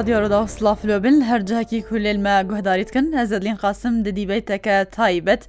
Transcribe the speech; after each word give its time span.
رادیۆڕدا 0.00 0.40
سلافلۆ 0.56 0.96
بن 1.04 1.16
هەرجاکی 1.30 1.80
کولێلمە 1.88 2.34
گوهداریتکن 2.50 3.06
ئەزەدلین 3.18 3.56
قاسم 3.64 3.94
ددیبێتەکە 4.06 4.76
تایبەت 4.96 5.42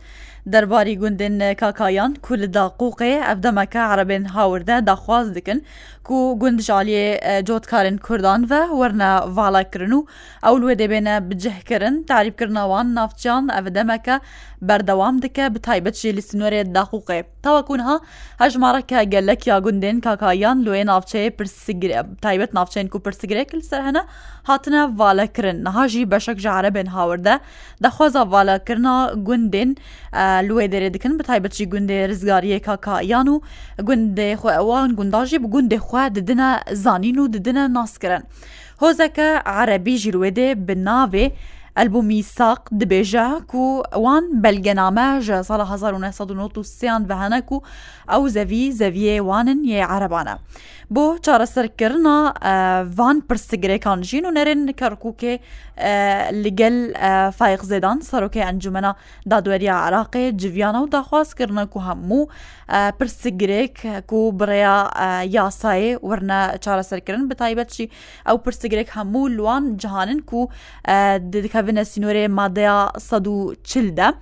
دەرباری 0.53 0.93
گوندên 1.01 1.35
کاکایان 1.55 2.13
ku 2.21 2.37
li 2.39 2.45
daqوqê 2.53 3.09
evdemeke 3.33 3.77
erebên 3.79 4.23
hawirde 4.25 4.85
daxwaz 4.87 5.35
dikin 5.35 5.63
ku 6.03 6.37
gund 6.39 6.59
jaliyê 6.59 7.43
cotkarên 7.47 7.97
Kurdan 7.97 8.49
ve 8.49 8.63
werne 8.79 9.21
valakirin 9.35 9.91
û 9.91 10.01
ew 10.43 10.59
wê 10.67 10.79
debêne 10.79 11.29
bicihkirin 11.29 12.03
tarîbkirina 12.09 12.63
wan 12.71 12.95
navçiyan 12.95 13.49
ev 13.61 13.75
demeke 13.75 14.19
berdewam 14.61 15.21
dike 15.21 15.55
bi 15.55 15.59
taybet 15.61 15.95
jê 15.95 16.13
li 16.15 16.19
sinûrê 16.21 16.73
daxوqê 16.75 17.23
Tawekûnha 17.43 17.99
hejmareke 18.37 19.03
gelek 19.03 19.47
ya 19.47 19.57
gundên 19.59 19.99
kakayan 20.01 20.65
loê 20.65 20.83
navçeyê 20.85 22.17
taybet 22.21 22.53
navçeyên 22.53 22.89
ku 22.89 23.03
pirsigirek 23.03 23.53
li 23.55 23.61
ser 23.63 23.83
hene 23.83 24.01
hatine 24.43 24.89
valakirin 24.99 25.63
niha 25.65 25.87
jî 25.87 26.11
beşek 26.11 26.37
ji 26.39 26.47
erebên 26.47 26.85
hawirde 26.87 27.39
dexwaza 27.83 28.31
valakirina 28.31 29.11
gundên 29.15 29.75
e 30.13 30.30
لێ 30.47 30.65
دەرێ 30.73 30.89
دکن 30.95 31.13
بە 31.19 31.23
تایبەتی 31.29 31.69
گوندێ 31.71 31.99
rizgariye 32.11 32.59
kakaiyan 32.67 33.27
û 33.33 33.35
gundê 33.87 34.29
xwe 34.41 34.51
ewan 34.61 34.89
gundajî 34.99 35.37
bi 35.43 35.47
gundê 35.53 35.79
xwe 35.87 36.05
didine 36.15 36.49
zanîn 36.83 37.17
û 37.23 37.25
didine 37.35 37.63
naskirin. 37.77 38.23
Hozeke 38.81 39.29
erebî 39.61 39.95
ji 40.03 40.11
wê 40.21 40.29
dê 40.37 40.49
bi 40.67 40.73
navê 40.87 41.25
ئەلبومی 41.79 42.21
ساق 42.29 42.67
دبێژە 42.81 43.27
و 43.55 43.63
ئەوان 43.93 44.23
بەلگەنامەژە 44.43 45.37
ساڵ 45.49 45.61
1993یان 46.11 47.03
بەهەنەک 47.09 47.47
و 47.55 47.61
ئەو 48.11 48.23
زەوی 48.35 48.73
زەویێ 48.79 49.15
وانن 49.29 49.59
یێ 49.71 49.81
عربانە 49.93 50.35
بۆ 50.95 51.05
چارەسەرکردە 51.25 52.17
ڤان 52.97 53.17
پرسگرێکان 53.29 53.99
ژین 54.09 54.25
و 54.25 54.31
نەرێن 54.37 54.61
کەرککێ 54.79 55.33
لەگەل 56.43 56.77
فایق 57.37 57.61
زێدان 57.71 57.97
سەرۆکی 58.11 58.45
ئەنجومە 58.47 58.91
دادوەریە 59.31 59.75
عراقێ 59.85 60.23
جویانە 60.41 60.79
و 60.83 60.87
داخوازکردە 60.93 61.65
و 61.75 61.79
هەموو 61.87 62.29
پرسگرێک 62.99 63.75
و 64.13 64.21
بڕێە 64.39 64.75
یاسایێ 65.37 65.91
ورنە 66.09 66.39
چارەسەرکردن 66.63 67.25
بەتایبەتشی 67.31 67.85
ئەو 68.27 68.37
پرسگرێک 68.45 68.89
هەموو 68.97 69.31
لوان 69.37 69.63
جهانن 69.81 70.19
و 70.35 70.39
دکە 71.33 71.60
hevine 71.63 71.81
sînorê 71.85 72.27
madeya 72.27 72.91
140 72.97 73.97
de 73.97 74.13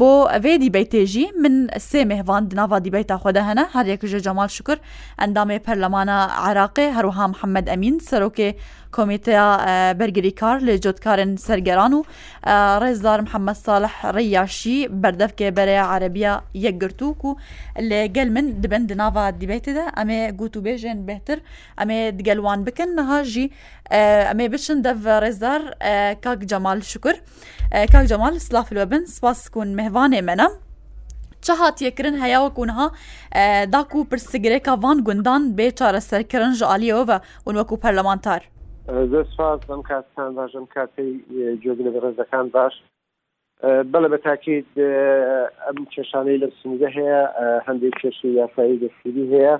بو 0.00 0.10
ویدی 0.44 0.68
بیتیجی 0.76 1.24
من 1.42 1.54
سیمه 1.90 2.18
وان 2.28 2.42
دناوا 2.50 2.78
دي 2.84 2.90
بيتا 2.96 3.16
خدا 3.22 3.40
هنه 3.48 3.64
هر 3.74 3.86
یک 3.92 4.02
جمال 4.26 4.48
شكر 4.50 4.78
اندامي 5.20 5.58
برلمانا 5.58 6.18
عراقي 6.22 6.86
هروها 6.88 7.26
محمد 7.26 7.68
امين 7.68 7.98
سروكي 7.98 8.54
كوميتا 8.90 9.40
آه، 9.40 9.92
برجري 9.92 10.30
كار 10.30 10.58
لجود 10.58 10.98
كارن 10.98 11.36
سرجرانو 11.36 12.04
آه، 12.44 12.78
رزدار 12.78 13.22
محمد 13.22 13.54
صالح 13.54 14.06
رياشي 14.06 14.88
بردفك 14.88 15.42
بريا 15.42 15.80
عربية 15.80 16.44
يجرتوكو 16.54 17.36
اللي 17.78 18.06
قال 18.08 18.34
من 18.34 18.60
دبن 18.60 18.86
دنافا 18.86 19.30
دي 19.30 19.46
دبيت 19.46 19.70
ده 19.70 19.92
أما 19.98 20.36
قوتو 20.38 20.60
بيجن 20.60 21.06
بهتر 21.06 21.40
أما 21.82 22.10
دقلوان 22.10 22.64
بكن 22.64 22.94
نهاجي 22.94 23.52
آه، 23.92 24.30
أما 24.30 24.46
بشن 24.46 24.82
دف 24.82 25.06
رزدار 25.06 25.74
كاك 26.14 26.38
جمال 26.38 26.84
شكر 26.84 27.20
كاك 27.70 27.96
جمال 27.96 28.40
سلاف 28.40 28.72
الوبن 28.72 29.06
سباس 29.06 29.48
كون 29.50 29.76
مه 29.76 29.87
نێوانێ 29.88 30.22
منە 30.28 30.48
چه 31.44 31.52
هاتیەکردن 31.60 32.16
هەیە 32.22 32.38
وەکوونها 32.46 32.86
داک 33.74 33.90
و 33.96 34.00
پرسیگرێکە 34.10 34.72
ڤان 34.82 34.98
گوندان 35.06 35.42
بێ 35.56 35.68
چارەسەرکردن 35.78 36.52
ژ 36.58 36.60
عالیەوە 36.72 37.16
ون 37.46 37.54
وەکو 37.60 37.80
پەرلەمانتار 37.82 38.42
دەسواز 39.12 39.60
ئەم 39.70 39.82
کاتستان 39.88 40.30
باشم 40.38 40.64
کاتی 40.74 41.08
جۆگرە 41.62 41.90
بەڕێزەکان 41.94 42.46
باش 42.56 42.74
بەڵە 43.92 44.08
بە 44.12 44.18
تاکیید 44.28 44.68
ئەم 45.66 45.78
کێشانەی 45.92 46.38
لە 46.42 46.48
سنگە 46.60 46.88
هەیە 46.96 47.20
هەندێک 47.66 47.94
کێشی 48.00 48.28
یاسایی 48.40 48.80
دەستیری 48.82 49.24
هەیە 49.32 49.54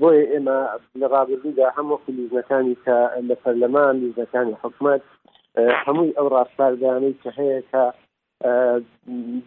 بۆی 0.00 0.22
ئێمە 0.32 0.58
لە 1.00 1.06
ڕابردیدا 1.14 1.66
هەموو 1.76 2.02
خلیزنەکانی 2.04 2.76
کە 2.84 2.96
لە 3.28 3.34
پەرلەمان 3.42 3.92
لیزەکانی 4.02 4.54
حکومت 4.62 5.02
هەمووی 5.84 6.16
ئەو 6.18 6.28
ڕاستاردانەی 6.34 7.14
کە 7.22 7.30
هەیە 7.38 7.60
کە 7.72 7.84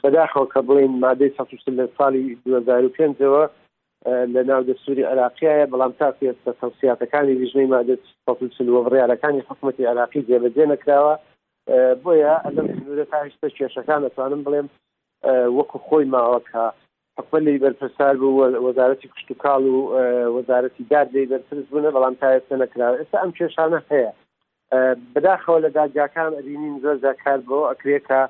بەداخەوە 0.03 0.48
کە 0.53 0.59
بڵین 0.68 0.92
مادەی 1.03 1.31
لە 1.78 1.86
ساڵی 1.98 2.24
2005ەوە 2.46 3.44
لە 4.34 4.42
ناو 4.50 4.62
دەستوری 4.70 5.03
عراقیایە 5.12 5.70
بەڵام 5.72 5.94
تا 6.00 6.08
پێستە 6.20 6.52
تەوسیاتەکانی 6.59 7.34
وژنەی 7.42 7.72
مادە 7.76 7.96
وەڕیارەکانی 8.76 9.46
حکوومەتی 9.47 9.90
عراقی 9.92 10.22
جێبەجێ 10.28 10.66
نەکراوە 10.74 11.16
بۆیە 12.03 12.34
ئەلم 12.46 12.68
سنوورە 12.76 13.06
تاهشتا 13.12 13.47
کێشەکان 13.58 14.02
دەتوانم 14.06 14.42
بڵێم 14.46 14.68
وەکو 15.58 15.78
خۆی 15.88 16.06
ماوەکە 16.14 16.64
حکوە 17.18 17.40
لی 17.46 17.59
بەرپرسار 17.66 18.16
بوو 18.22 18.44
وەزارەتی 18.68 19.08
کشت 19.14 19.30
و 19.31 19.40
کاڵ 19.44 19.64
و 19.76 19.78
وەزارەتی 20.38 20.84
داد 20.92 21.09
لی 21.14 21.26
بەرپرس 21.34 21.66
بوونە 21.70 21.90
بەڵام 21.96 22.16
تایەتە 22.22 22.53
نەکراوە 22.64 22.97
ئێستا 23.00 23.18
ئەم 23.22 23.31
کێشانە 23.38 23.80
هەیە 23.90 24.12
بەداخەوە 25.14 25.59
لە 25.66 25.70
دادگاکان 25.78 26.31
ئەبینین 26.38 26.76
زۆر 26.84 26.97
جاکار 27.03 27.40
بۆ 27.50 27.58
ئەکرێکە 27.72 28.22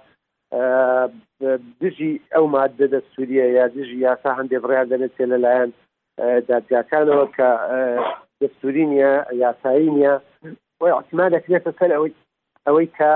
دژی 1.81 2.11
ئەو 2.35 2.45
مادە 2.55 2.85
دە 2.93 2.99
سووریە 3.11 3.45
یا 3.59 3.65
دژی 3.75 3.97
یاسا 4.07 4.31
هەندێک 4.39 4.59
بڕیان 4.63 4.87
دەنێتێ 4.91 5.25
لەلایەن 5.31 5.71
دادگاکانەوە 6.49 7.25
کە 7.37 7.49
دەستوری 8.41 8.85
نیە 8.93 9.13
یاسایی 9.43 9.93
نیە 9.95 10.13
بۆی 10.79 10.93
عسمان 11.01 11.29
دەکرێتە 11.35 11.71
سەر 11.79 11.89
ئەوەی 11.95 12.13
ئەوەی 12.67 12.87
کە 12.97 13.11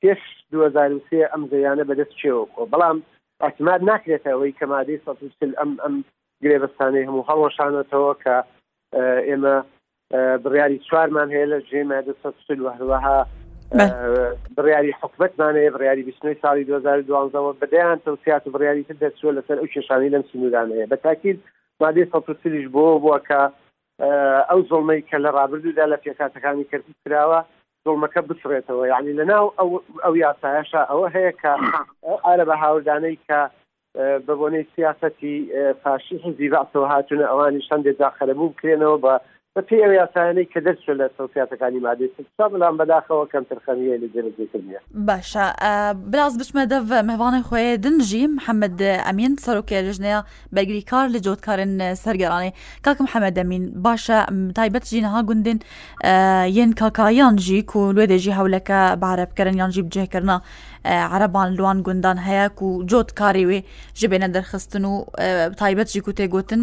پێش 0.00 0.20
2023 0.52 1.24
ئەم 1.32 1.42
زیانە 1.50 1.84
بەدەست 1.88 2.14
چێوەکۆ 2.20 2.62
بەڵام 2.72 2.98
ئەسماد 3.44 3.80
ناکرێتە 3.90 4.28
ئەوەی 4.32 4.56
کە 4.58 4.64
مادەی 4.72 5.02
سەسل 5.04 5.52
ئەم 5.60 5.70
ئەم 5.84 5.94
گرێبستانی 6.42 7.06
هەموو 7.08 7.28
هەڵۆشانەتەوە 7.28 8.12
کە 8.24 8.36
ئێمە 9.28 9.56
بڕیاری 10.42 10.82
چوارمان 10.88 11.28
هەیە 11.34 11.46
لە 11.52 11.58
ژێ 11.68 11.80
مادە 11.92 12.14
سەسل 12.22 12.58
و 12.62 12.68
هەروەها 12.76 13.18
بڕیاری 13.74 14.92
حکومتمانەیە 15.02 15.70
بڕیاری 15.74 16.04
بیستنەوەی 16.08 16.40
ساڵی 16.44 16.64
2012 16.70 17.52
بەدەیان 17.62 17.98
تەوسیات 18.04 18.46
و 18.46 18.50
بڕیاری 18.56 18.82
تر 18.88 18.94
دەچوە 19.02 19.32
لەسەر 19.36 19.56
ئەو 19.60 19.70
کێشانەی 19.74 20.12
لەم 20.14 20.24
سنوودانەیە 20.30 20.86
بە 20.92 20.96
تاکیل 21.02 21.38
مادەی 21.80 22.10
سەپسیلیش 22.12 22.66
بۆ 22.74 22.84
بووکە 23.04 23.40
ئەو 24.50 24.60
زڵمەی 24.70 25.02
کە 25.08 25.16
لە 25.24 25.30
ڕابردودا 25.36 25.84
لە 25.92 25.96
پێکاتەکانی 26.04 26.64
کردی 26.70 26.94
کراوە 27.04 27.40
زڵمەکە 27.86 28.20
بسرێتەوە 28.28 28.84
یعنی 28.92 29.12
لەناو 29.18 29.44
ئەو 30.04 30.14
یاسایشا 30.24 30.82
ئەوە 30.90 31.06
هەیە 31.16 31.32
کە 31.42 31.52
ئارە 32.24 32.44
بە 32.48 32.56
هاوردانەی 32.62 33.18
کە 33.28 33.40
بەبوونەی 34.26 34.68
سیاسەتی 34.74 35.36
فاشی 35.82 36.16
حزی 36.24 36.48
بەسەوە 36.54 36.86
هاتونە 36.92 37.24
ئەوانی 37.30 37.66
شەندێک 37.68 37.96
داخەرەبوو 38.02 38.52
بکرێنەوە 38.52 38.98
بە 39.04 39.14
بەپی 39.56 39.76
ئەو 39.84 39.92
یاسانەی 40.00 40.48
کە 40.52 40.58
دەرچێت 40.66 40.96
لە 41.00 41.06
سەسیاتەکانی 41.16 41.80
مادەی 41.86 42.08
سا 42.36 42.44
بەڵام 42.52 42.74
بەداخەوە 42.80 43.24
کەمتر 43.32 43.58
خەمیە 43.64 43.94
لە 44.02 44.06
جێرەجێکردە 44.14 44.78
باشە 45.08 45.46
آه، 45.54 45.94
بلاز 46.12 46.34
بچمە 46.40 46.62
دەڤ 46.72 46.82
مەوانە 47.10 47.40
خۆی 47.48 47.68
دنجی 47.84 48.24
محەممەد 48.36 48.78
ئەمین 49.06 49.32
سەرۆکێ 49.44 49.78
لەژنەیە 49.86 50.20
بەگری 50.56 50.82
کار 50.90 51.06
لە 51.14 51.18
جۆتکارن 51.26 51.72
آه، 51.84 51.94
سەرگەرانی 52.04 52.52
کاکم 52.84 53.06
حەمەد 53.12 53.36
ئەمین 53.40 53.64
باشە 53.86 54.16
تایبەت 54.58 54.84
ژینەها 54.92 55.20
گوندن 55.28 55.58
یەن 56.58 56.70
آه، 56.72 56.78
کاکایان 56.80 57.34
ژی 57.46 57.60
و 57.74 57.92
لێ 57.96 58.04
دێژی 58.12 58.32
هەولەکە 58.38 58.80
بارە 59.02 59.24
بکەرن 59.30 59.54
یانجی 59.60 59.82
بجێکردنا 59.86 60.36
عربان 60.84 61.54
لوان 61.54 61.82
گوندان 61.82 62.18
هيا 62.18 62.50
و 62.60 62.82
جوت 62.84 63.10
کاریوێ 63.10 63.62
ji 64.00 64.06
بێنە 64.08 64.28
دەرخستن 64.34 64.84
و 64.84 65.04
تایبەت 65.58 65.90
جی 65.92 66.00
کو 66.00 66.10
تێگوتن 66.12 66.60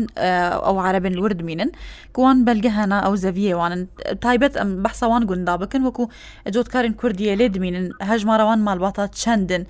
ئەو 0.63 0.75
عربن 0.85 1.19
ورد 1.19 1.41
مینن 1.41 1.71
کوان 2.13 2.45
بەلگە 2.45 2.69
هەنا 2.69 3.01
ئەو 3.05 3.15
زەویێوانن 3.15 3.87
تایبەت 4.25 4.55
ئەم 4.57 4.83
بەحسەوان 4.83 5.23
گوندا 5.29 5.55
جوت 5.57 5.75
وەکو 5.75 6.09
جۆتکارین 6.53 6.93
کوردیە 7.01 7.35
لێ 7.39 7.47
دمینن 7.55 7.87
هەژمارەوان 8.03 8.59
مالباتا 8.59 9.07
چەندن 9.21 9.65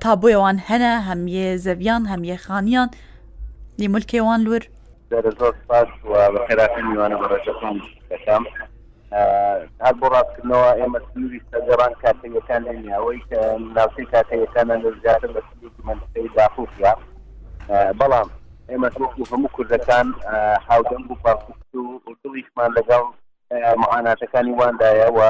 تا 0.00 0.16
بۆیەوان 0.20 0.56
هەنە 0.68 0.92
هەمیە 1.08 1.56
زەویان 1.64 2.02
هەمیە 2.12 2.36
خانیان 2.36 2.88
لی 3.78 4.18
وان 4.20 4.40
لور. 4.40 4.60
در 5.10 5.26
و 6.04 6.14
خێرافین 6.48 6.86
میوانە 6.92 7.18
بەڕێژەکان 7.22 7.76
دەکەم 8.10 8.44
هەر 9.14 9.94
بۆ 10.00 10.06
ڕاستکردنەوە 10.14 10.68
ئێمە 10.80 11.00
سنوویستە 11.08 11.58
گەڕان 11.68 11.92
کاتەکان 12.02 12.60
لێنی 12.66 12.94
ئەوەی 12.96 13.20
کە 13.28 13.40
ناوچەی 13.76 14.10
کاتەکانە 14.14 14.74
لەزیاتر 14.84 15.30
لە 15.36 15.40
منی 15.86 16.28
داخوفیا 16.36 16.92
بەڵام 18.00 18.28
ئێمە 18.70 18.88
هەموو 19.32 19.54
کوردەکان 19.56 20.06
هاودەم 20.66 21.02
بوو 21.08 21.20
پارکوست 21.24 21.70
و 21.76 21.82
دڵیشمان 22.22 22.70
لەگەڵ 22.78 23.04
معاناتەکانی 23.82 24.52
واندایە 24.60 25.08
و 25.16 25.20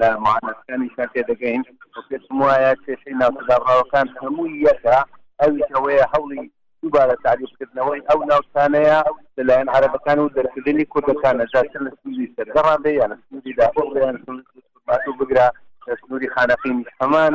لە 0.00 0.08
معانەکانی 0.26 0.92
شارتێ 0.96 1.22
دەگەین 1.30 1.62
پێم 2.08 2.38
وایە 2.42 2.72
کێشەی 2.84 3.16
ناوچەداڕاوەکان 3.22 4.06
هەمووی 4.20 4.58
یەکە 4.68 4.96
ئەوی 5.40 5.62
ئەوەیە 5.70 6.06
هەوڵی 6.14 6.44
دووبارە 6.82 7.14
تعریفکردنەوەی 7.26 8.04
ئەو 8.08 8.18
ناوستانەیە 8.30 8.98
لەلایەن 9.36 9.68
عربەکان 9.76 10.18
و 10.20 10.32
دەرکردنی 10.36 10.88
کوردەکانە 10.92 11.44
جاتر 11.52 11.80
لە 11.86 11.90
سنووری 12.00 12.32
سەرگەڕان 12.36 12.78
بێ 12.84 12.92
یان 13.00 13.12
سنووری 13.26 13.56
داخۆڵیان 13.60 14.14
سنووری 14.24 15.16
بگرا 15.20 15.48
لە 15.86 15.92
سنووری 16.00 16.28
خانەقین 16.34 16.78
هەمان 17.00 17.32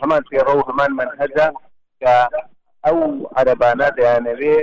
هەمان 0.00 0.22
پێڕە 0.30 0.52
و 0.56 0.66
هەمان 0.68 0.90
منهەجا 1.00 1.46
کە 2.00 2.12
ئەو 2.86 2.98
عربانە 3.40 3.88
دەیانەوێ 3.98 4.56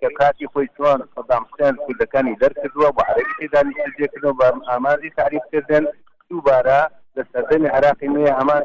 کە 0.00 0.08
کاتی 0.18 0.50
خۆی 0.52 0.68
چۆن 0.76 1.00
قەدام 1.14 1.42
حسێن 1.50 1.74
کوردەکانی 1.84 2.38
دەرکردووە 2.42 2.90
بە 2.96 3.02
عربی 3.10 3.48
دانیشتێکردەوە 3.54 4.32
بە 4.40 4.46
ئامازی 4.70 5.10
تعریفکردن 5.18 5.84
دووبارە 6.30 6.80
لە 7.16 7.22
سەردەمی 7.32 7.72
عراقی 7.76 8.08
نوێ 8.14 8.30
هەمان 8.40 8.62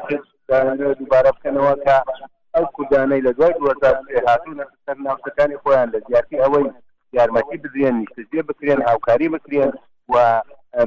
دووبارە 0.97 1.31
بکەنەوە 1.35 1.73
کە 1.85 1.97
ئەو 2.57 2.65
کوردانەی 2.77 3.21
لە 3.27 3.31
دوای 3.37 3.53
هاتوون 4.27 4.59
سەر 4.85 4.97
ناوسەکانی 5.05 5.59
خۆیان 5.63 5.87
لە 5.95 5.99
زیاتی 6.07 6.41
ئەوەی 6.43 6.67
یارمەتی 7.17 7.61
بدرێن 7.63 7.95
نیشتێ 8.01 8.41
بکرێن 8.49 8.79
هاوکاری 8.89 9.31
بکرێن 9.35 9.71
و 10.13 10.15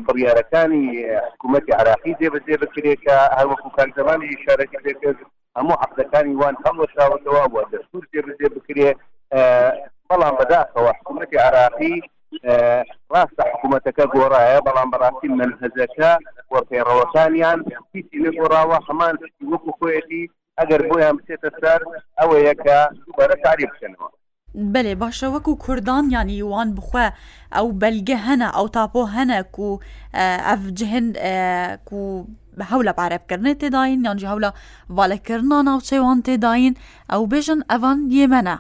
بڕیارەکانی 0.07 0.85
حکوومەتی 1.33 1.77
عراقی 1.81 2.15
دێبەجێ 2.21 2.57
بکرێت 2.65 2.99
کە 3.07 3.17
هەروەکو 3.39 3.75
کارزەمانی 3.77 4.41
شارەتی 4.45 4.83
پێکرد 4.85 5.19
هەموو 5.59 5.81
حەقەکانی 5.83 6.37
وان 6.41 6.55
هەموەشاوەتەوە 6.67 7.45
بووە 7.53 7.65
دەستور 7.73 8.05
دێبجێ 8.13 8.49
بکرێت 8.57 8.99
بەڵام 10.09 10.35
بەداخەوە 10.41 10.91
حکوومەتی 10.99 11.43
عراقی 11.47 11.97
ڕاستە 13.13 13.45
حکوومەتەکە 13.53 14.05
گۆڕایە 14.15 14.59
بەڵام 14.67 14.89
بەڕاستی 14.93 15.29
منهزەکە 15.41 16.11
وەپێڕەوەکانیان 16.53 17.59
هیچی 17.95 18.17
نگۆڕاوە 18.27 18.79
هەمان 18.89 19.15
وەکو 19.51 19.71
خۆیەتی 19.79 20.25
اگر 20.61 20.83
بو 20.89 20.99
هم 20.99 21.17
سر 21.27 21.37
او 21.37 21.39
ئەگەر 21.39 21.39
بۆیان 21.39 21.39
بچێتە 21.41 21.51
سەر 21.61 21.81
ئەوەیە 22.21 22.55
کە 22.65 22.79
بەرە 23.19 23.37
تاریف 23.45 23.71
بکەنەوە 23.75 24.11
بەێ 24.73 24.95
باشە 25.03 25.23
وەکو 25.35 25.53
کوردان 25.65 26.05
یانی 26.17 26.33
یوان 26.45 26.69
بخوێ 26.77 27.09
ئەو 27.57 27.67
بەلگە 27.83 28.19
هەنە 28.29 28.49
ئەو 28.57 28.67
تاپۆ 28.77 29.03
هەنە 29.17 29.39
و 29.59 29.67
ئەفجهن 30.49 31.07
و 31.93 32.25
هەولە 32.71 32.93
پارێبکردنی 33.01 33.55
تێداین 33.61 34.01
یانجی 34.07 34.27
هەولە 34.33 34.51
ڤالەکردنا 34.97 35.59
ناوچەیوان 35.69 36.19
تێداین 36.27 36.75
او 37.15 37.23
بێژن 37.33 37.61
اوان 37.75 37.99
یمنه 38.21 38.57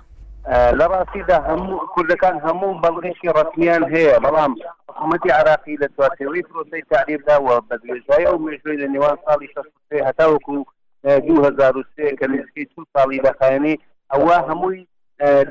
لە 0.78 0.86
ده 1.28 1.36
همو 1.48 1.76
کوردەکان 1.94 2.34
همو 2.46 2.68
بلغیشی 2.84 3.28
رسمیان 3.40 3.82
هی 3.94 4.04
بلام 4.24 4.52
حکومتی 4.88 5.30
عراقی 5.38 5.76
لە 5.82 5.86
سواتەوەی 5.96 6.82
تعریب 6.90 7.22
ده 7.26 7.36
و 7.36 7.60
بزیجای 7.70 8.24
او 8.30 8.36
مێژوی 8.46 8.76
لە 8.82 8.86
نێوان 8.94 9.16
شخصی 9.54 9.98
هتاو 10.08 10.38
کو 10.38 10.56
2023 11.04 12.16
کە 12.18 12.26
نزیکی 12.30 12.64
چ 12.66 12.80
ساڵی 12.96 13.20
بەخایانی 13.26 13.76
ئەوە 14.14 14.36
هەمووی 14.48 14.86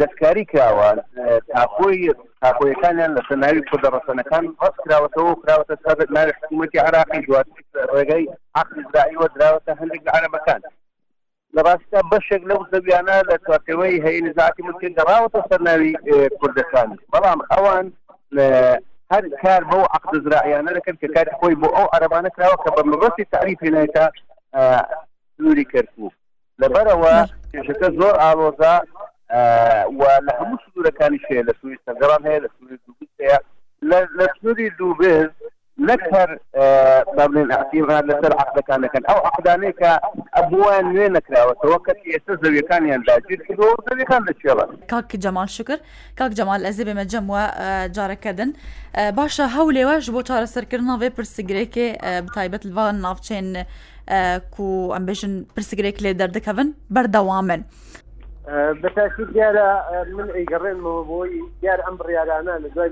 دەستکاری 0.01 0.46
کراوە 0.51 0.90
تاپۆی 1.54 2.13
تاپۆیەکانیان 2.44 3.12
لە 3.18 3.22
سناوی 3.30 3.62
خوددەڕسەنەکان 3.72 4.46
ڕست 4.62 4.78
کراوەتەوە 4.86 5.34
کراوەتە 5.44 5.75
سابت 5.88 6.10
ناوی 6.18 6.34
حکوومەتی 6.42 6.80
عراقی 6.88 7.22
دوات 7.28 7.48
ڕێگەی 7.96 8.25
عقلزرائیوە 8.56 9.28
دراوەتە 9.38 9.74
هەندێک 9.80 10.01
لە 10.07 10.12
عربەکان 10.18 10.62
لە 11.56 11.62
ڕاستە 11.68 12.00
بەشێک 12.12 12.44
لەو 12.50 12.60
زەویانە 12.72 13.18
لە 13.31 13.38
کاتەوەی 13.48 14.01
هەیە 14.06 14.22
نزاعتی 14.28 14.62
ممکن 14.68 14.92
دەڕاوەتە 15.00 15.42
سەرناوی 15.50 15.92
کوردەکان 16.40 16.90
بەڵام 17.13 17.40
ئەوان 17.51 17.86
هەر 19.12 19.24
کار 19.44 19.63
بەو 19.69 19.84
عقدزرائیانە 19.98 20.72
دەکرد 20.78 20.98
کە 21.01 21.07
کاری 21.16 21.31
خۆی 21.40 21.56
بۆ 21.62 21.68
ئەو 21.78 21.88
عربانە 21.96 22.30
کراوە 22.36 22.57
کە 22.63 22.69
بە 22.75 22.81
مڕستی 22.92 23.25
تعریفی 23.34 23.69
نایتا 23.69 24.06
دووری 25.39 25.65
کردبوو 25.74 26.09
لەبەرەوە 26.62 27.13
کێشەکە 27.51 27.89
زۆر 28.00 28.15
ئالۆزا 28.24 28.75
و 30.00 30.01
لە 30.27 30.33
هەموو 30.39 30.62
سوورەکانی 30.63 31.19
شێ 31.25 31.39
لە 31.47 31.53
سووری 31.59 31.80
سەنگەران 31.86 32.21
هەیە 32.27 32.39
لە 32.45 32.50
سووری 32.57 32.80
دووبیز 32.86 33.09
هەیە 33.21 33.38
لە 34.19 34.25
سنووری 34.38 34.69
دووبز 34.80 35.27
لەکەر 35.89 36.30
بابلێن 37.18 37.50
عقیڕان 37.62 38.03
لەسەر 38.09 38.31
عقدەکان 38.44 38.80
دەکەن 38.86 39.03
ئەو 39.09 39.19
عقدانێکە 39.30 39.91
ئەبووان 40.36 40.86
نوێ 40.94 41.07
نکراوەتەوە 41.15 41.77
کە 41.86 41.94
ئێستا 42.13 42.33
زەویەکانیان 42.41 43.01
داگیر 43.07 43.39
کردەوە 43.47 43.71
زەویەکان 43.88 44.21
دەچێڵە 44.27 44.65
کاک 44.91 45.09
جەمال 45.24 45.50
شکر 45.57 45.80
کاک 46.19 46.31
جەمال 46.39 46.62
ئەزێ 46.68 46.83
بێمە 46.88 47.06
جەموە 47.13 47.41
جارەکەدن 47.95 48.50
باشە 49.18 49.45
هەولێواش 49.57 50.06
بۆ 50.13 50.19
چارەسەرکردنەوەێ 50.30 51.09
پرسیگرێکێ 51.18 51.88
بتایبەت 52.25 52.63
لەوان 52.69 52.95
ناوچێن 53.06 53.47
و 54.60 54.62
ئەمبژن 54.96 55.34
پرسگرێک 55.56 55.98
لێ 56.04 56.12
دەردەکەون 56.22 56.70
بەردەوامن. 56.96 57.62
بەتاسی 58.82 59.24
دیارە 59.34 59.68
من 60.18 60.30
ئەیگەڕێنمەوە 60.38 61.02
بۆی 61.12 61.34
دیار 61.62 61.80
ئەم 61.86 61.96
ڕیارانە 62.08 62.54
لە 62.64 62.70
دوای 62.76 62.92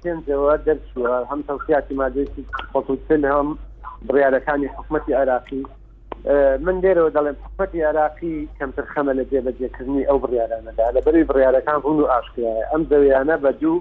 پێنجەوە 0.00 0.52
دەرچووە 0.66 1.14
هەم 1.30 1.40
تەوسیاتی 1.48 1.94
مادەی 2.00 2.28
خۆتوچن 2.72 3.22
هەم 3.34 3.48
بڕیارەکانی 4.08 4.68
حکومەتی 4.74 5.12
عراقی 5.20 5.62
من 6.64 6.76
دێرەوە 6.84 7.10
دەڵێن 7.16 7.36
حکومەتی 7.42 7.82
عراقی 7.90 8.36
کەمتر 8.58 8.84
خەمە 8.92 9.12
لە 9.18 9.24
جێبەجێکردنی 9.30 10.06
ئەو 10.08 10.18
بڕیارانەدا 10.24 10.86
لە 10.96 11.00
بەری 11.04 11.24
بڕیارەکان 11.30 11.78
ڕون 11.86 11.98
و 12.00 12.10
ئاشکایە 12.12 12.56
ئەم 12.72 12.82
دەویانە 12.90 13.36
بە 13.44 13.50
دوو 13.60 13.76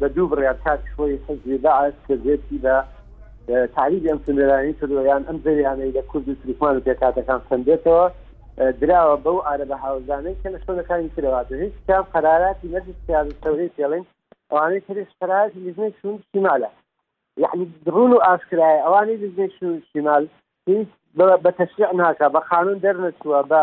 بە 0.00 0.06
دوو 0.14 0.26
بڕیارکات 0.32 0.80
خۆی 0.94 1.14
حزبی 1.26 1.58
بەعات 1.64 1.96
کە 2.06 2.14
زێتی 2.24 2.58
بە 2.64 2.76
تعریب 3.46 4.06
ئەم 4.08 4.18
سمێرانی 4.26 4.72
کردویان 4.80 5.22
ئەم 5.28 5.38
زریانەی 5.44 5.92
لە 5.96 6.02
کورد 6.10 6.28
و 6.28 6.34
سریفمان 6.42 6.76
و 6.76 6.80
پێکاتەکان 6.86 7.40
سندێتەوە 7.50 8.04
دراوە 8.80 9.16
بەو 9.24 9.38
عربە 9.50 9.76
هاوزانەی 9.84 10.36
کە 10.42 10.48
نشۆنەکانی 10.54 11.14
کرەوات 11.16 11.48
هیچ 11.52 11.76
کام 11.88 12.04
قراراتی 12.14 12.70
نەرز 12.74 12.88
سیازەوری 13.06 13.72
پێڵێن 13.76 14.04
ئەوانەی 14.52 14.84
کرێش 14.86 15.10
قراراتی 15.20 15.60
لزنەی 15.66 15.94
شون 16.00 16.14
شیمالە 16.32 16.70
یعنی 17.44 17.64
درون 17.86 18.12
و 18.12 18.20
ئاسکرای 18.26 18.82
ئەوانەی 18.86 19.18
لزنەی 19.22 19.50
شون 19.58 19.82
شیمال 19.92 20.28
هیچ 20.68 20.88
بە 21.44 21.50
تەشریع 21.60 21.90
ناکە 22.02 22.26
بە 22.34 22.40
خانون 22.50 22.78
دەرنەچووە 22.84 23.40
بە 23.50 23.62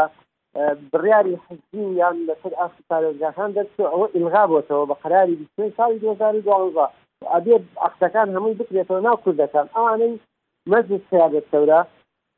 بڕیاری 0.92 1.40
حزبین 1.46 1.88
یان 2.02 2.16
لەسەر 2.28 2.54
ئاسکارۆگاخان 2.62 3.50
دەرچوو 3.56 3.92
ئەوە 3.94 4.08
ئلغا 4.16 4.44
بۆتەوە 4.52 4.86
بە 4.90 4.96
قراری 5.04 5.36
ساڵی 5.78 5.98
2012 6.00 6.88
ئەبێ 7.36 7.56
عکسەکان 7.88 8.28
هەمووی 8.36 8.58
بکرێتەوە 8.60 9.00
ناو 9.08 9.18
کوردەکان 9.24 9.68
ئەوانەی 9.76 10.20
مەزی 10.72 11.04
سیادەت 11.10 11.46
سەورە 11.54 11.80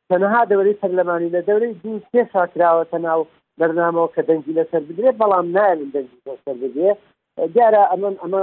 تەنەها 0.09 0.41
دەورەی 0.51 0.79
پەرلەمانی 0.81 1.33
لە 1.35 1.41
دەورەی 1.47 1.77
دوو 1.83 2.03
سێ 2.11 2.21
شاکراوەتە 2.33 2.97
ناو 3.07 3.21
بەرنامەوە 3.59 4.09
کە 4.15 4.21
دەنگی 4.29 4.55
لەسەر 4.59 4.81
بگرێت 4.89 5.15
بەڵام 5.21 5.47
نایەن 5.55 5.79
دەنگی 5.95 6.21
لەسەر 6.27 6.55
بگرێت 6.63 6.99
دیارە 7.53 7.81
ئەمە 7.91 8.09
ئەمە 8.23 8.41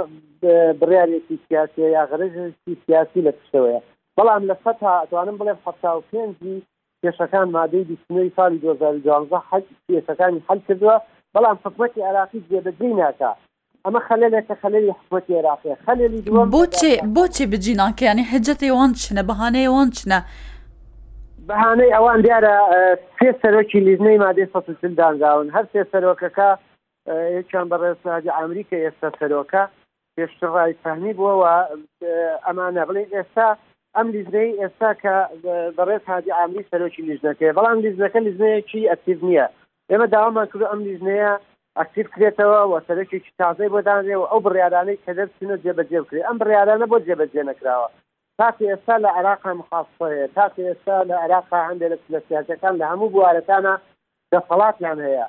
بڕارێکی 0.79 1.35
سیاسی 1.45 1.81
یا 1.97 2.03
غەرژی 2.11 2.75
سیاسی 2.85 3.25
لە 3.27 3.31
پشتەوەە 3.37 3.79
بەڵام 4.17 4.41
لە 4.49 4.55
فەتا 4.63 4.93
ئەتوانم 5.01 5.35
بڵێ 5.39 5.53
حتا 5.63 5.91
و 5.97 6.05
پێنجی 6.09 6.55
کێشەکان 7.01 7.47
مادەی 7.57 7.87
دیسنەی 7.89 8.33
ساڵی 8.37 8.59
2012 8.63 9.47
حەج 9.51 9.63
کێشەکانی 9.87 10.39
حل 10.47 10.59
کردووە 10.67 10.95
بەڵام 11.35 11.57
حکومەتی 11.65 12.05
عراقی 12.09 12.43
جێبەجێ 12.49 12.89
ناکە 13.01 13.31
ئەمە 13.85 14.01
خەلەلێکە 14.09 14.55
خەلەلی 14.63 14.95
حکوەتی 14.99 15.35
عێراقی 15.37 15.75
خەلەلی 15.85 16.19
دووەم 16.25 16.49
بۆچێ 16.55 16.93
بۆچێ 17.15 17.43
بجینانکەیانی 17.51 18.29
هەجەتی 18.33 18.71
وان 18.77 18.91
چنە 19.01 19.23
بەهانەیە 19.29 19.69
وان 19.75 19.89
چنە 19.97 20.19
بەهانەی 21.49 21.93
ئەوان 21.95 22.19
دیارە 22.25 22.55
سێ 23.17 23.29
سەرۆکی 23.41 23.79
لیزنەی 23.87 24.17
مادەی 24.23 24.47
سەسل 24.53 24.93
دانگاون 24.99 25.47
هەر 25.55 25.65
سێ 25.73 25.81
سەرۆکەکە 25.91 26.49
یەکیان 27.37 27.67
بە 27.71 27.77
ڕێساجی 27.83 28.35
ئەمریکا 28.39 28.77
ئێستا 28.85 29.09
سەرۆکە 29.19 29.63
پێشتر 30.15 30.49
ڕای 30.55 30.73
فەهمی 30.83 31.13
بووەوە 31.17 31.53
ئەمانە 32.47 32.83
بڵێ 32.87 33.03
ئێستا 33.15 33.47
ئەم 33.95 34.07
لیزنەی 34.15 34.57
ئێستا 34.61 34.91
کە 35.03 35.15
بەڕێز 35.77 36.03
هادی 36.11 36.35
ئامری 36.37 36.67
سەرۆکی 36.71 37.01
لیژنەکەی 37.09 37.55
بەڵام 37.57 37.77
لیزنەکە 37.85 38.19
لیزنەیەکی 38.27 38.87
ئەتیڤ 38.89 39.19
نییە 39.27 39.47
ئێمە 39.91 40.07
داوامان 40.13 40.47
کرد 40.51 40.63
ئەم 40.71 40.81
لیزنەیە 40.87 41.33
ئەسیب 41.79 42.07
کرێتەوە 42.13 42.59
وەسەرێکی 42.73 43.19
تازای 43.41 43.71
بۆدانێ 43.75 44.15
و 44.17 44.29
ئەو 44.31 44.39
بڕیارانەی 44.45 45.01
کە 45.03 45.11
دەرچینە 45.17 45.55
جێبەجێ 45.63 45.99
بکرێ 46.03 46.21
ئەم 46.27 46.37
بڕیارانە 46.41 46.85
بۆ 46.91 46.97
جێبەجێ 47.07 47.41
نەکراوە 47.49 47.87
تاکە 48.39 48.63
ئێستا 48.71 48.95
لە 49.05 49.09
عراقا 49.17 49.51
مخاصەیە 49.61 50.27
تاکە 50.37 50.61
ئێستا 50.69 50.97
لە 51.09 51.15
عراقا 51.23 51.59
هەندێک 51.69 51.91
لە 52.01 52.03
سلسیاتەکان 52.05 52.73
لە 52.81 52.85
هەموو 52.91 53.13
بوارەکانە 53.13 53.73
دەفڵاتیان 54.31 54.99
هەیە 55.07 55.27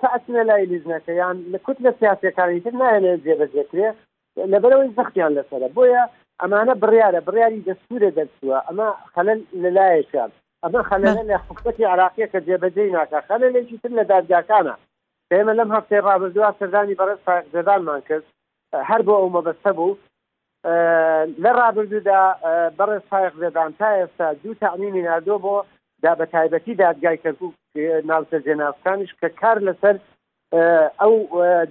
چاچنە 0.00 0.42
لای 0.48 0.64
لیزنەکەیان 0.72 1.36
لە 1.52 1.58
کووت 1.64 1.78
لە 1.86 1.92
سیاسەکانی 2.00 2.60
تر 2.64 2.74
نایەنێ 2.82 3.12
جێبەجێکرێ 3.24 3.88
لەبەرەوەی 4.52 4.94
زەختیان 4.96 5.32
لەسرە 5.38 5.68
بۆیە 5.76 6.04
ئەمانە 6.40 6.74
بڕیاە 6.82 7.20
بڕیاری 7.26 7.64
دەستورە 7.68 8.10
دەرچووە 8.18 8.58
ئەمە 8.66 8.88
خەلەن 9.14 9.38
لەلایەکان 9.62 10.30
ئەمە 10.64 10.80
خەلەن 10.90 11.16
لە 11.30 11.36
حکوەتی 11.46 11.88
عراقیە 11.92 12.26
کە 12.32 12.38
جێبەجێی 12.46 12.92
ناکە 12.96 13.18
خەلەنێکی 13.28 13.76
تر 13.82 13.90
لە 13.98 14.04
دادگاکانە 14.10 14.74
ئێمە 15.34 15.52
لەم 15.58 15.70
هەفتەی 15.76 16.04
ڕابردووا 16.08 16.56
سەردانی 16.60 16.98
بەرز 17.00 17.20
فاقدەدانمان 17.26 18.00
کرد 18.08 18.24
هەر 18.90 19.00
بۆ 19.06 19.12
ئەو 19.20 19.28
مەبەستە 19.36 19.70
بوو 19.78 19.92
لە 21.44 21.50
ڕابردوودا 21.60 22.22
بەڕێز 22.78 23.04
فایقدەدان 23.10 23.70
تا 23.78 23.88
ئێستا 23.98 24.26
دوو 24.42 24.58
تەعنیمی 24.62 25.02
نردۆ 25.08 25.36
بۆ 25.44 25.56
دا 26.04 26.12
بە 26.18 26.24
تایبەتی 26.34 26.74
دادگای 26.84 27.22
کەکو 27.24 27.46
ناوسەر 28.10 28.40
جێناسکانش 28.46 29.10
کە 29.20 29.28
کار 29.40 29.58
لەسەر 29.68 29.96
ئەو 31.00 31.14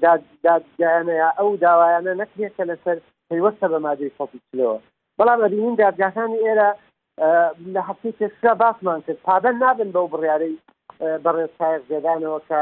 دادگایانەیە 0.05 1.29
ئەو 1.39 1.49
داوایانە 1.65 2.11
نەکرێتکە 2.21 2.63
لەسەر 2.71 2.97
پەیوەستە 3.29 3.65
بە 3.71 3.79
مادەی 3.85 4.15
خۆپیچلەوە 4.17 4.77
بەڵام 5.17 5.39
ئەبیین 5.45 5.75
دادگاکانی 5.83 6.43
ئێرە 6.45 6.69
لە 7.73 7.81
هەفتەی 7.87 8.17
تێستا 8.19 8.51
باسمان 8.61 8.99
کرد 9.05 9.19
پابەن 9.27 9.55
نابن 9.63 9.89
بەو 9.95 10.07
بڕیارەی 10.13 10.55
بەڕێز 11.23 11.51
فایق 11.59 11.83
زێدانەوە 11.91 12.39
کە 12.49 12.61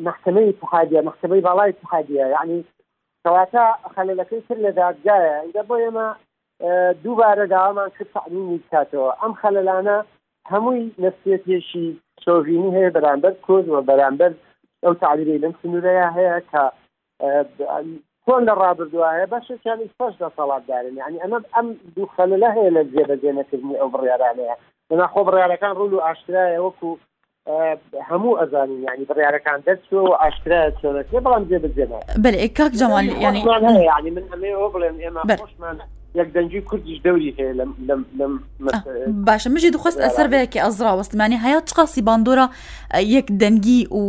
محکمەی 0.00 0.48
اتحادیە 0.52 1.00
محکمەی 1.04 1.40
باڵای 1.42 1.72
اتحادیە 1.72 2.26
یعنی 2.36 2.64
کەواتە 3.26 3.64
خەلەکەی 3.94 4.42
تر 4.48 4.56
لە 4.64 4.70
دادگایە 4.80 5.32
ئەگە 5.44 5.62
بۆ 5.68 5.74
ئێمە 5.82 6.08
دووبارە 7.04 7.46
داوامان 7.46 7.90
کرد 7.96 8.08
تعمینی 8.14 8.60
کاتەوە 8.72 9.10
ئەم 9.22 9.32
خەلەلانە 9.42 9.96
هەمووی 10.52 10.92
نەسێتێشی 11.04 11.88
سۆڤینی 12.24 12.74
هەیە 12.76 12.90
بەرامبەر 12.96 13.32
کۆز 13.46 13.68
و 13.68 13.82
بەرامبەر 13.88 14.32
ئەو 14.84 14.94
تعلیری 15.02 15.38
لەم 15.42 15.54
سنوورەیە 15.60 16.08
هەیە 16.18 16.36
کە 16.50 16.62
کۆن 18.24 18.42
لە 18.48 18.54
ڕابردوایە 18.62 19.26
بەشێکیان 19.34 19.78
پش 19.98 20.14
دە 20.22 20.28
سەڵاتدارن 20.36 20.94
ینی 21.04 21.22
ئەمە 21.24 21.38
ئەم 21.56 21.66
دوو 21.94 22.06
خەلە 22.16 22.48
هەیە 22.56 22.70
لە 22.76 22.82
جێبەجێ 22.92 23.32
نەکردنی 23.38 23.78
ئەو 23.80 23.88
بڕیارانەیە 23.94 24.56
بەناخۆ 24.88 25.20
بڕیارەکان 25.26 25.72
ڕول 25.80 25.92
و 25.94 26.02
ئاشترایە 26.06 26.60
وەکو 26.64 26.90
هەموو 28.10 28.34
ئەزانین 28.40 28.80
ینی 28.88 29.04
بڕارەکان 29.08 29.60
دەست 29.66 29.92
و 29.92 30.12
ئاشکرا 30.20 30.58
چۆرەکێ 30.82 31.20
بەڵام 31.24 31.44
جێ 31.48 31.58
بجێنە 31.64 31.98
بل 32.24 32.34
کاک 32.58 32.72
جەمان 32.80 33.04
ینی 33.06 33.12
ینی 33.22 33.40
من 34.16 34.24
ئەمێ 34.32 34.50
بڵێن 34.74 34.96
ئێمە 35.04 35.22
خۆشمان 35.42 35.76
یەکدەنجی 36.18 36.60
کوردیش 36.68 36.98
دەوری 37.04 37.30
هەیە 37.38 37.96
باشە 39.26 39.48
مژی 39.54 39.70
دخواست 39.74 40.00
ئەسەر 40.04 40.26
بەیەکی 40.32 40.62
ئەزراوەستمانی 40.64 41.42
هەیە 41.44 41.60
چقاسی 41.68 42.02
باندۆرە 42.08 42.46
یەک 43.16 43.26
دەنگی 43.42 43.80
و 44.00 44.02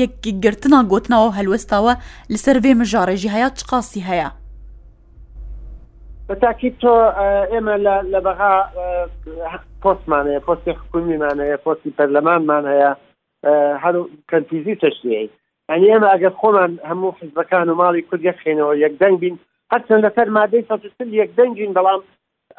یەک 0.00 0.20
گرتنا 0.44 0.78
گوتنەوە 0.92 1.30
هەلوەستاوە 1.38 1.92
لەسەر 2.32 2.56
وێ 2.64 2.72
مژارێژی 2.80 3.32
هەیە 3.34 3.48
چقاسی 3.60 4.02
هەیە 4.08 4.28
بە 6.28 6.34
تاکی 6.42 6.70
تۆ 6.82 6.94
ئێمە 7.52 7.74
لە 8.12 8.18
بەغا 8.26 8.54
پۆستمانەیە 9.82 10.44
پۆستی 10.46 10.72
حکومیمانەیە 10.80 11.58
پۆستی 11.64 11.94
پەرلەمانمان 11.98 12.64
هەیە 12.72 12.92
هەر 13.82 13.94
کەنتیزی 14.30 14.78
تەشتی 14.82 15.30
ئەنی 15.70 15.88
ئێمە 15.92 16.08
ئەگەر 16.14 16.34
خۆمان 16.40 16.72
هەموو 16.90 17.16
حزبەکان 17.20 17.66
و 17.68 17.78
ماڵی 17.80 18.02
کورد 18.08 18.22
یەخێنەوە 18.30 18.72
یەکدەنگ 18.84 19.16
بین 19.22 19.36
هەرچەند 19.72 20.04
لەسەر 20.06 20.28
مادەی 20.38 20.66
سەسل 20.68 21.08
یەکدەنگین 21.20 21.72
بەڵام 21.76 22.00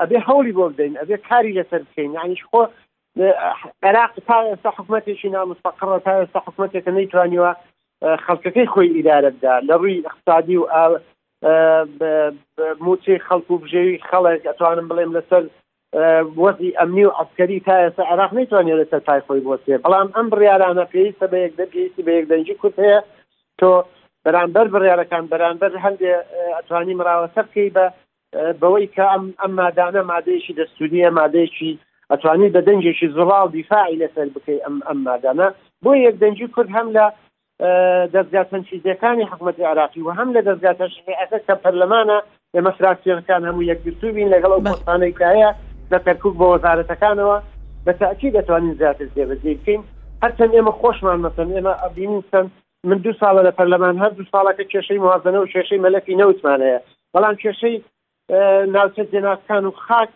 ئەبێ 0.02 0.18
هەولی 0.30 0.56
بۆ 0.58 0.64
بدەین 0.74 0.94
ئەبێ 1.02 1.18
کاری 1.30 1.56
لەسەر 1.60 1.82
بکەین 1.88 2.12
عنیش 2.24 2.42
خۆ 2.50 2.62
عراق 3.88 4.12
تا 4.28 4.38
ئێستا 4.50 4.70
حکوومەتێکی 4.78 5.30
نامستەقڕە 5.36 5.98
تا 6.06 6.12
ئێستا 6.20 6.40
حکوومەتێکە 6.46 6.90
نەیتوانیوە 6.98 7.52
خەڵکەکەی 8.26 8.72
خۆی 8.74 8.88
ئیدارەدا 8.98 9.54
لە 9.70 9.74
ڕووی 9.82 10.06
اقتصادی 10.10 10.58
و 10.60 10.64
موچی 12.86 13.18
خەڵکو 13.28 13.52
و 13.54 13.62
بژێوی 13.64 14.02
خەڵک 14.10 14.42
ئەتوانم 14.48 14.88
بڵێم 14.90 15.12
لەسەر 15.18 15.44
وەزی 16.44 16.76
ئەمنی 16.80 17.06
و 17.08 17.16
عسکەری 17.22 17.64
تایەسە 17.68 18.02
عراق 18.12 18.32
نتوانێت 18.38 18.80
لەسەر 18.82 19.02
تایخۆی 19.10 19.44
بۆسێ 19.48 19.76
بەڵام 19.86 20.08
ئەم 20.16 20.28
بڕیارانە 20.34 20.84
پێویستە 20.92 21.26
بە 21.32 21.38
یەکدە 21.46 21.66
پێویستی 21.72 22.06
بە 22.08 22.12
یەکدەنجی 22.20 22.56
کورت 22.62 22.78
هەیە 22.86 23.00
تۆ 23.60 23.72
بەرامبەر 24.26 24.68
بڕیارەکان 24.74 25.24
بەرامبەر 25.32 25.72
هەندێ 25.86 26.12
ئەتوانی 26.58 26.98
مراوە 27.00 27.28
سەرکەی 27.36 27.74
بە 27.76 27.86
بەوەی 28.62 28.88
کە 28.96 29.06
ئەم 29.14 29.26
ئەم 29.42 29.52
مادانە 29.62 30.02
مادەیەشی 30.14 30.58
دەستوریە 30.60 31.10
مادەیەکی 31.20 31.72
ئەتوانی 32.12 32.50
بە 32.56 32.62
دەنجێکی 32.68 33.08
زڵاو 33.18 33.48
دیفاعی 33.58 34.00
لەسەر 34.04 34.28
بکەی 34.36 34.64
ئەم 34.66 34.76
ئەم 34.88 35.00
مادانە 35.10 35.48
بۆ 35.84 35.92
یەکدەنجی 36.08 36.48
کورد 36.56 36.70
هەم 36.78 36.88
لە 36.98 37.06
دەستگا 38.14 38.44
تەنشیزیەکانی 38.52 39.26
حکوومەتی 39.32 39.60
عراقی 39.72 40.02
و 40.02 40.10
هەم 40.18 40.30
لە 40.36 40.42
دەستگا 40.48 40.74
تەشعەکە 40.80 41.38
کە 41.48 41.56
پەرلەمانە 41.64 42.18
ئێمە 42.56 42.72
فراکسیەکان 42.78 43.42
هەموو 43.50 43.70
یەکگرتو 43.72 44.08
بین 44.16 44.30
لەگەڵ 44.34 44.52
ئەو 44.54 44.64
بەستانەیکایە 44.68 45.50
لە 45.92 45.98
تەرکوب 46.06 46.34
بە 46.40 46.46
وەزارەتەکانەوە 46.54 47.38
بەتاکی 47.86 48.34
دەتوانین 48.38 48.74
زیاتر 48.80 49.08
دێبەجێ 49.16 49.52
بکەین 49.60 49.82
هەرچەند 50.24 50.54
ئێمە 50.58 50.74
خۆشمان 50.82 51.18
مەسن 51.26 51.48
ئێمە 51.56 51.74
ئەبینین 51.84 52.24
سند 52.32 52.52
من 52.90 52.98
دو 53.04 53.12
ساڵە 53.22 53.42
لە 53.48 53.52
پەرلەمان 53.58 53.96
هەر 54.04 54.12
دو 54.18 54.24
ساڵەکە 54.32 54.64
کێشەی 54.72 55.02
موازنە 55.06 55.40
و 55.42 55.50
کێشەی 55.54 55.82
مەلەکی 55.86 56.18
نەوتمانەیە 56.22 56.80
بەڵام 57.14 57.36
کێشەی 57.44 57.76
ناوچە 58.76 59.04
جێناکان 59.12 59.66
و 59.66 59.72
خاک 59.86 60.10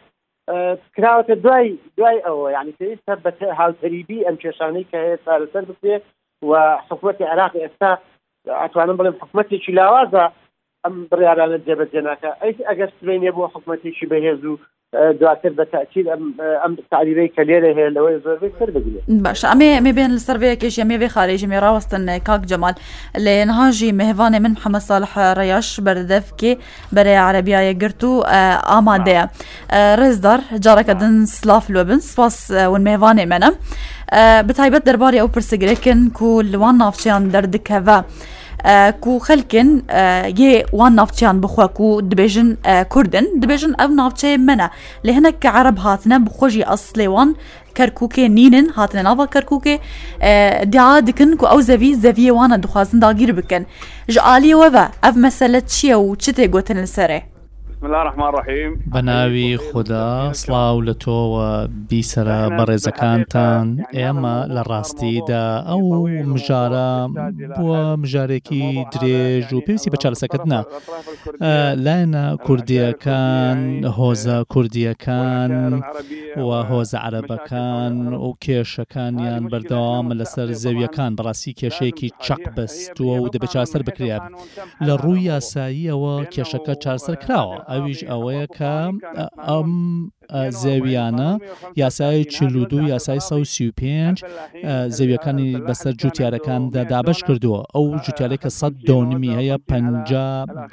کراوەتە 0.95 1.35
دوای 1.43 1.67
دوای 1.97 2.17
ئەوە 2.25 2.47
یعنی 2.55 2.75
پێویستە 2.79 3.13
بە 3.23 3.31
هاوتەریبی 3.59 4.25
ئەم 4.27 4.35
کێشانەی 4.43 4.85
کە 4.91 4.97
هەیە 5.03 5.17
چارەسەر 5.25 5.65
بکرێت 5.69 6.03
و 6.49 6.53
حکوومەتی 6.89 7.29
عراق 7.33 7.53
ئێستا 7.63 7.91
ئەتوانم 8.61 8.97
بڵێم 8.97 9.15
حکوومەتێکی 9.21 9.75
لاوازە 9.79 10.25
ئەم 10.83 10.95
بڕیارانە 11.09 11.57
جێبەجێناکە 11.65 12.31
ئەیت 12.41 12.57
ئەگەر 12.69 12.89
سبێنێ 12.97 13.31
بۆ 13.35 13.43
حکوومەتێکی 13.55 14.09
بەهێز 14.11 14.41
و 14.45 14.55
دواتر 14.93 15.49
بە 15.49 15.65
أم 16.15 16.33
ئەم 16.63 16.71
تعریبەی 16.91 17.29
کە 17.37 17.41
لێرە 17.47 17.71
هەیە 17.77 17.89
سر 17.95 18.19
زۆربەی 18.25 18.55
سەر 18.59 18.69
بگرێت 18.75 19.03
باش 19.25 19.41
ئەمێ 19.49 19.69
ئەمێ 19.77 19.91
بێن 19.97 20.11
لە 20.15 20.21
سەرەیەکیش 20.27 20.75
ئەمێ 20.79 21.09
خارێژی 21.15 21.47
مێ 21.51 21.59
ڕاوەستن 21.63 22.09
کاک 22.27 22.41
جمال 22.49 22.73
لە 23.25 23.35
نهاژی 23.49 23.91
مهێوانێ 23.99 24.39
من 24.43 24.53
محەممە 24.57 24.79
ساڵح 24.89 25.11
ڕێیاش 25.39 25.67
بەردەفکێ 25.85 26.53
بەرەی 26.95 27.19
عەربیایە 27.27 27.73
گرت 27.81 28.01
أمادة 28.03 28.57
ئامادەیە 28.71 29.23
ڕێزدار 29.99 30.39
جارەکە 30.65 30.93
دن 31.01 31.15
سلااف 31.37 31.65
لۆ 31.73 31.81
بن 31.89 31.99
سپاس 32.09 32.35
ون 32.73 32.81
مێوانێ 32.87 33.25
منە 33.33 33.49
بتایبەت 34.47 34.83
دەربارەی 34.89 35.21
ئەو 35.21 35.29
پرسەگرێکن 35.35 35.99
و 36.21 36.27
لەوان 36.51 36.75
نافچیان 36.83 37.23
دەردکەوە. 37.33 37.97
کو 39.01 39.17
خەلکن 39.27 39.67
یێ 40.39 40.63
وان 40.77 40.93
ناوچیان 40.95 41.41
بخواک 41.43 41.79
و 41.79 41.89
دبێژن 42.11 42.47
کوردن 42.93 43.25
دبێژن 43.41 43.73
ئەو 43.79 43.89
ناوچەیە 43.99 44.37
منە 44.47 44.67
لە 45.07 45.11
هەنە 45.17 45.31
کە 45.41 45.45
عرب 45.57 45.77
هاتنە 45.85 46.17
بخۆژی 46.25 46.67
ئەسلێوان 46.69 47.29
کەرککێ 47.77 48.25
نینن 48.37 48.67
هاتنە 48.77 49.01
ناوە 49.09 49.25
کەرککێ 49.33 49.75
دا 50.75 50.87
دکن 51.07 51.29
و 51.33 51.43
ئەو 51.51 51.59
زەوی 51.69 51.97
زەویێوانە 52.03 52.57
دخوازن 52.63 52.99
داگیر 53.05 53.31
بکەن 53.39 53.63
ژ 54.13 54.15
عالیەوەە 54.29 54.85
ئەف 55.03 55.15
مەسەلە 55.25 55.59
چییە 55.73 55.97
و 55.99 56.15
چ 56.21 56.23
تێ 56.37 56.45
گوتن 56.53 56.79
سەرێ 56.95 57.19
بە 58.93 59.01
ناوی 59.03 59.57
خوددا 59.57 60.33
سلااو 60.33 60.81
لە 60.89 60.93
تۆوە 61.03 61.49
بیسرە 61.89 62.37
بەڕێزەکانتان 62.57 63.67
ئێمە 63.97 64.37
لە 64.55 64.61
ڕاستیدا 64.71 65.45
ئەو 65.69 65.81
مژارە 66.31 66.91
بووە 67.57 67.81
مژارێکی 68.01 68.67
درێژ 68.93 69.47
و 69.53 69.63
پێویستی 69.65 69.91
بە 69.93 69.97
چارسەکەتنا 70.03 70.61
لایەنە 71.85 72.25
کوردیەکان 72.45 73.59
هۆزە 73.97 74.37
کوردیەکان 74.53 75.73
و 76.47 76.49
هۆزە 76.69 76.97
عەرەبەکان 77.05 77.93
و 78.23 78.27
کێشەکانیان 78.43 79.43
بەردەوام 79.51 80.07
لەسەر 80.19 80.47
زەویەکان 80.63 81.11
بەڕاستی 81.17 81.53
کێشەیەکی 81.59 82.09
چەق 82.25 82.43
بەستووە 82.55 83.15
و 83.21 83.29
دەبێت 83.33 83.51
چاسەر 83.55 83.81
بکرێت 83.87 84.23
لە 84.87 84.93
ڕووی 85.03 85.25
یاساییەوە 85.29 86.15
کێشەکە 86.33 86.73
چارسەر 86.83 87.15
کراوە 87.23 87.59
ئەویش 87.71 87.99
ئەوەیە 88.09 88.45
کە 88.57 88.73
ئەم 89.47 89.69
زێویانە 90.63 91.31
یاسای 91.81 92.17
چلودو 92.35 92.79
یاسای 92.91 93.19
1935 93.19 94.23
زەویەکانی 94.97 95.49
بەسەر 95.67 95.93
جوتیارەکان 96.01 96.61
دابش 96.91 97.19
کردووە 97.27 97.61
ئەو 97.75 97.83
جوتیارێک 98.05 98.41
کە 98.45 98.51
سەد 98.59 98.73
دۆنمی 98.89 99.31
هەیە 99.39 99.57
پ 99.69 99.71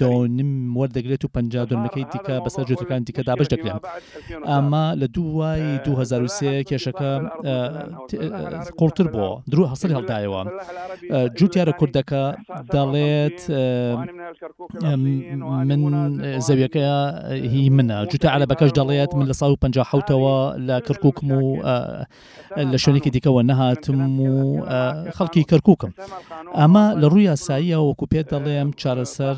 دۆنم 0.02 0.52
وەردەگرێت 0.78 1.22
و 1.24 1.28
پ 1.34 1.38
دۆنمەکەی 1.54 2.06
دیکە 2.12 2.34
بەسەر 2.46 2.64
جوتەکان 2.70 3.00
دیکە 3.08 3.22
دابش 3.28 3.46
دەکرێن 3.54 3.80
ئەما 4.52 4.84
لە 5.00 5.06
دوای 5.16 5.64
2023 5.78 6.62
کێشەکە 6.68 7.10
قوڵتر 8.78 9.06
بووە 9.14 9.32
درو 9.52 9.64
حەسەر 9.72 9.90
هەڵدایەوە 9.96 10.40
جوتیارە 11.38 11.72
کوردەکە 11.80 12.22
دەڵێت 12.74 13.40
من 15.78 16.08
زەویەکە 16.46 16.78
هی 17.52 17.68
منە 17.76 17.96
جوتە 18.10 18.28
عە 18.34 18.44
بەکەش 18.50 18.70
دەڵێت 18.78 19.12
من 19.18 19.26
لە 19.30 19.34
ئەو 19.48 19.56
پەنجحوتەوە 19.64 20.36
لە 20.68 20.76
کەرککم 20.86 21.28
و 21.32 21.56
لە 22.72 22.78
شوێنێکی 22.82 23.10
دیکەەوە 23.16 23.42
نەهاتم 23.50 24.00
و 24.20 24.62
خەڵکی 25.16 25.42
کەرککم 25.50 25.92
ئەمە 26.60 26.84
لە 27.00 27.06
ڕووی 27.12 27.28
یاساییە 27.30 27.78
وەکو 27.88 28.06
پێت 28.12 28.26
دەڵێم 28.34 28.68
چارەسەر 28.80 29.36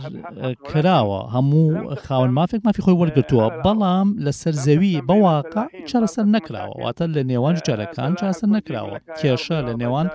کراوە 0.70 1.20
هەموو 1.34 1.66
خاون 2.04 2.30
مافێک 2.38 2.60
مافی 2.66 2.82
خۆی 2.86 2.98
وەرگتووە 3.00 3.46
بەڵام 3.64 4.08
لەسەر 4.24 4.54
زەوی 4.66 4.94
بەواقع 5.08 5.64
چارەسەر 5.90 6.24
نەکراوە 6.36 6.74
واتە 6.82 7.04
لە 7.14 7.22
نێوان 7.30 7.54
جوتارەکان 7.58 8.12
چاسە 8.20 8.46
نەکراوە 8.56 8.96
کێشە 9.20 9.58
لە 9.68 9.72
نێوان 9.82 10.06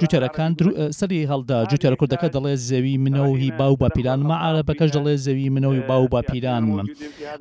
جوتارەکان 0.00 0.50
سەری 0.98 1.28
هەڵدا 1.30 1.58
جوتارە 1.70 1.96
کوردەکە 2.00 2.28
دەڵێ 2.36 2.54
زەوی 2.70 2.94
منەوەهی 3.04 3.50
باو 3.60 3.74
باپیران 3.82 4.20
مەعاە 4.30 4.62
بەکەش 4.68 4.90
دەڵێ 4.96 5.14
زەوی 5.26 5.48
منەوەی 5.54 5.82
باو 5.90 6.04
باپیران 6.14 6.62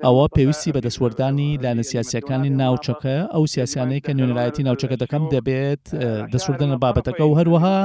ئەوە 0.06 0.26
پێویستی 0.36 0.72
بە 0.76 0.80
دەسوەردانی 0.88 1.50
لاەس 1.64 1.89
سیاسیەکانی 1.92 2.50
ناوچەکە 2.62 3.18
ئەو 3.34 3.44
سیاسیانەی 3.54 4.02
کە 4.06 4.12
نوێنەرایەتی 4.18 4.64
ناوچەکە 4.68 4.96
دەکەم 5.04 5.24
دەبێت 5.36 5.84
دەسوردن 6.34 6.70
لە 6.74 6.78
بابەتەکە 6.84 7.24
و 7.30 7.34
هەروەها 7.40 7.78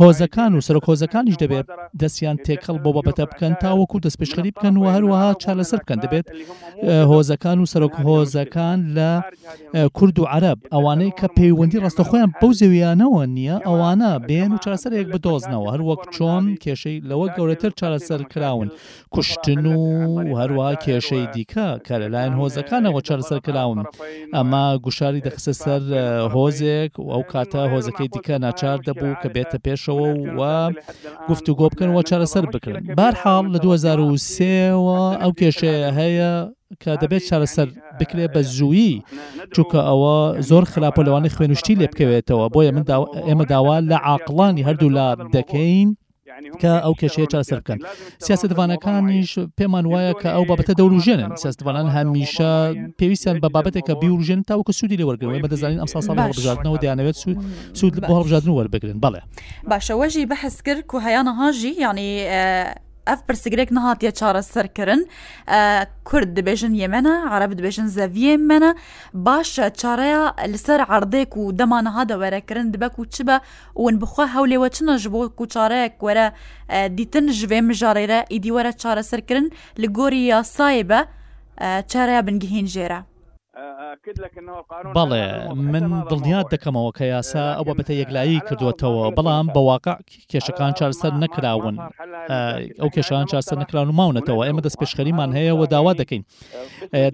هۆزەکان 0.00 0.50
و 0.56 0.60
سەرکۆزەکانیش 0.68 1.36
دەبێت 1.44 1.66
دەستیان 2.00 2.36
تێکەڵ 2.46 2.76
بۆ 2.84 2.90
بابەتە 2.96 3.24
بکەن 3.30 3.52
تاوەکو 3.62 3.96
دەستپێشخەری 4.04 4.52
بکەن 4.56 4.74
و 4.80 4.84
هەروەها 4.94 5.30
چالەسەر 5.42 5.78
بکەن 5.82 5.98
دەبێت 6.04 6.26
هۆزەکان 7.12 7.58
و 7.62 7.66
سەرۆک 7.72 7.94
هۆزەکان 8.08 8.78
لە 8.96 9.10
کورد 9.98 10.16
و 10.20 10.24
عرب 10.34 10.58
ئەوانەی 10.74 11.12
کە 11.18 11.26
پەیوەندی 11.38 11.78
ڕاستە 11.84 12.02
خۆیان 12.08 12.30
بەو 12.40 12.50
زەویانەوە 12.60 13.22
نییە 13.36 13.56
ئەوانە 13.66 14.12
بێن 14.28 14.50
و 14.54 14.58
چاسەرێک 14.64 15.06
بدۆزنەوە 15.14 15.68
هەروەک 15.74 16.02
چۆن 16.14 16.44
کێشەی 16.62 16.96
لەوە 17.08 17.26
گەورەتر 17.36 17.70
چارەسەر 17.80 18.20
کراون 18.32 18.68
کوشتن 19.14 19.64
و 19.66 19.78
هەروە 20.40 20.68
کێشەی 20.84 21.24
دیکە 21.34 21.68
کە 21.86 21.94
لەلایەن 22.02 22.34
هۆزەکانەوە 22.40 23.00
چارەسەر 23.08 23.38
کراون 23.48 23.78
ئەمە 24.36 24.64
گوشاری 24.84 25.24
دەخسە 25.26 25.52
سەر 25.62 25.82
هۆزێک 26.34 26.92
و 27.04 27.06
ئەو 27.14 27.22
کاتە 27.32 27.62
هۆزەکەی 27.72 28.08
دیکە 28.14 28.36
ناچار 28.44 28.78
دەبوو 28.86 29.18
کە 29.22 29.28
بێتە 29.34 29.58
پێشەوە 29.64 30.10
و 30.38 30.40
گفتو 31.28 31.52
گۆ 31.60 31.66
بکەن 31.72 31.90
و 31.90 32.02
چارەسەر 32.08 32.44
بکردن 32.52 32.84
بارحاڵ 32.98 33.44
لە 33.54 33.58
2023ەوە 33.66 35.00
ئەو 35.22 35.32
کێشەیە 35.40 35.90
هەیە 36.00 36.30
کە 36.82 36.92
دەبێت 37.02 37.22
چارەسەر 37.28 37.68
بکرێ 37.98 38.26
بە 38.34 38.40
زوویی 38.56 38.94
چووکە 39.54 39.80
ئەوە 39.88 40.16
زۆر 40.48 40.64
خراپە 40.72 41.00
لەوانی 41.06 41.34
خوێنشتی 41.34 41.78
لێ 41.80 41.86
بکەوێتەوە 41.92 42.44
بۆیە 42.54 42.70
من 42.76 42.84
ئێمە 43.28 43.44
داوا 43.52 43.76
لە 43.90 43.96
عاقلانی 44.08 44.66
هەردوو 44.66 44.94
لا 44.96 45.08
دەکەین 45.36 45.88
کە 46.62 46.70
ئەو 46.84 46.94
کێشەیە 47.00 47.28
چاسەر 47.32 47.58
بکەن 47.64 47.78
سیاستوانەکانیش 48.26 49.32
پێمان 49.58 49.84
وایە 49.92 50.14
کە 50.22 50.28
ئەو 50.36 50.44
بابەتە 50.50 50.72
دەوروژێنن 50.80 51.30
سیاستوانان 51.42 51.86
هەمیشە 51.96 52.50
پێویستیان 52.98 53.36
بە 53.44 53.48
بابەتێک 53.56 53.84
کە 53.88 53.94
بیوژێن 54.02 54.40
تاوکە 54.48 54.72
سوودی 54.78 54.96
لێ 55.00 55.04
وەرگەوەی 55.10 55.42
بەدەزانین 55.44 55.80
ئەم 55.82 55.88
ساڵ 55.92 56.04
هەڵبژاردنەوە 56.24 56.78
دەیانەوێت 56.82 57.16
سوود 57.22 57.38
سوود 57.78 57.94
بۆ 58.08 58.12
هەڵبژاردن 58.18 58.52
وەربگرن 58.56 58.98
بەڵێ 59.04 59.20
باشەوەژی 59.70 60.24
بەحس 60.30 60.56
کرد 60.66 60.84
و 60.94 60.98
هەیانە 61.06 61.32
هاژی 61.40 61.72
ینی 61.84 62.10
ئەف 63.10 63.20
پرسیگرێک 63.28 63.70
نەهاتیە 63.76 64.12
چارە 64.20 64.42
سەرکردن 64.52 65.00
کورد 66.08 66.28
دەبێژن 66.38 66.72
یەمەە 66.82 67.14
عرب 67.34 67.50
دبێژن 67.58 67.88
زەویە 67.96 68.34
منە 68.50 68.72
باشە 69.26 69.66
چارەیە 69.80 70.22
لەسەر 70.52 70.80
عردێک 70.94 71.30
و 71.40 71.42
دەمانەها 71.58 72.02
دەوەرەکردن 72.10 72.66
دبەک 72.74 72.94
و 73.00 73.04
چ 73.14 73.16
بە 73.28 73.36
ون 73.84 73.94
بخوا 74.02 74.24
هەولێوە 74.34 74.68
چنە 74.76 74.94
ji 75.02 75.08
بۆ 75.14 75.20
کوچارەیەک 75.38 75.94
وەرە 76.06 76.26
دیتن 76.98 77.26
ژێ 77.38 77.58
مژارێرە 77.68 78.18
ئیدیوەرە 78.32 78.72
چارە 78.82 79.02
سەرکردن 79.10 79.46
لە 79.82 79.86
گۆری 79.98 80.22
یاسایە 80.32 80.84
بە 80.90 81.00
چارەیە 81.90 82.20
بنگهین 82.26 82.66
ژێرە. 82.74 83.00
بەڵێ 84.98 85.24
من 85.72 85.82
دڵنیات 86.10 86.46
دەکەمەوە 86.54 86.90
کە 86.98 87.04
یاسا 87.14 87.44
ئەوە 87.58 87.72
بەتە 87.78 87.92
یەکلایی 88.02 88.40
کردوێتەوە 88.48 89.04
بەڵام 89.16 89.46
بە 89.54 89.60
واقع 89.70 89.94
کێشەکان 90.30 90.72
چارسەر 90.78 91.12
نەکراون 91.22 91.76
ئەو 92.80 92.90
کێشان 92.94 93.24
چارسەر 93.30 93.56
نکراون 93.62 93.88
و 93.90 93.98
ماونەتەوە 94.00 94.42
ئێمە 94.46 94.62
دەست 94.66 94.76
پێشخەریمان 94.80 95.30
هەیە 95.38 95.52
و 95.58 95.62
داوا 95.74 95.92
دەکەین 96.00 96.22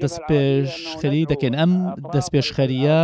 دەست 0.02 0.21
پێشخەری 0.28 1.23
دەکەین 1.33 1.54
ئەم 1.61 1.73
دەست 2.14 2.28
پێشخەریە 2.35 3.00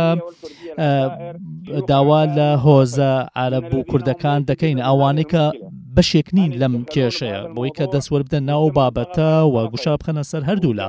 داوا 1.91 2.21
لە 2.37 2.49
هۆزە 2.65 3.11
عرب 3.41 3.65
و 3.77 3.83
کوردەکان 3.89 4.39
دەکەین 4.49 4.77
ئەوانەی 4.87 5.27
کە 5.31 5.43
بەشێک 5.95 6.27
نین 6.37 6.51
لەم 6.61 6.73
کێشەیە 6.93 7.41
بۆی 7.55 7.71
کە 7.77 7.85
دەستوەر 7.93 8.21
بدە 8.27 8.39
ناو 8.49 8.63
بابەتە 8.77 9.29
و 9.53 9.55
گوشا 9.71 9.93
بخەنە 10.01 10.23
سەر 10.31 10.41
هەردوو 10.49 10.77
لە 10.79 10.87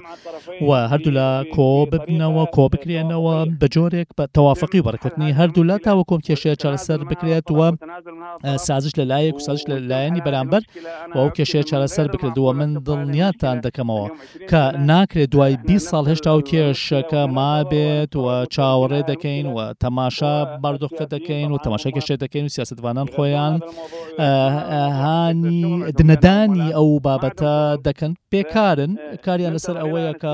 و 0.68 0.70
هەردوو 0.92 1.14
لە 1.18 1.28
کۆ 1.54 1.68
ببنەوە 1.92 2.44
کۆ 2.56 2.64
بکرێنەوە 2.72 3.36
بە 3.60 3.66
جۆرێک 3.74 4.08
بە 4.18 4.24
تەوافقی 4.36 4.82
بەڕکردنی 4.86 5.30
هەردوو 5.40 5.68
لە 5.70 5.76
تاوەکۆم 5.84 6.20
کێشەیە 6.26 6.56
چارەسەر 6.62 7.00
بکرێت 7.10 7.46
وە 7.58 7.68
سازش 8.66 8.92
لە 9.00 9.04
لایەک 9.10 9.36
و 9.36 9.42
سازش 9.46 9.64
لە 9.70 9.76
لایەنی 9.90 10.20
بەرامبەر 10.26 10.62
و 11.14 11.18
ئەو 11.22 11.28
کێشەیە 11.36 11.64
چارەسەر 11.70 12.06
بکردووە 12.12 12.52
من 12.60 12.70
دڵنیاتان 12.86 13.56
دەکەمەوە 13.66 14.08
کە 14.50 14.62
ناکرێت 14.90 15.30
دوای 15.34 15.56
20 15.66 15.88
ساڵ 15.90 16.04
هێشتا 16.10 16.30
و 16.38 16.42
کێشەکە 16.50 17.22
مابێت 17.38 18.12
و 18.22 18.26
چاوەڕێ 18.54 19.00
دەکەین 19.10 19.46
و 19.54 19.58
تەماشا 19.82 20.34
بردوخکە 20.64 21.04
دەکەین 21.14 21.50
و 21.52 21.56
تەماشا 21.64 21.90
کێشێ 21.96 22.16
دەکەین 22.24 22.44
و 22.46 22.52
سیاستوانان 22.56 23.06
خۆیان 23.14 23.56
هاني 24.92 25.90
دنداني 25.92 26.74
او 26.74 26.98
بابتا 26.98 27.74
دكن 27.74 28.14
بێکارن 28.32 28.90
کاریان 29.26 29.52
لەسەر 29.56 29.76
ئەوەیە 29.82 30.12
کە 30.22 30.32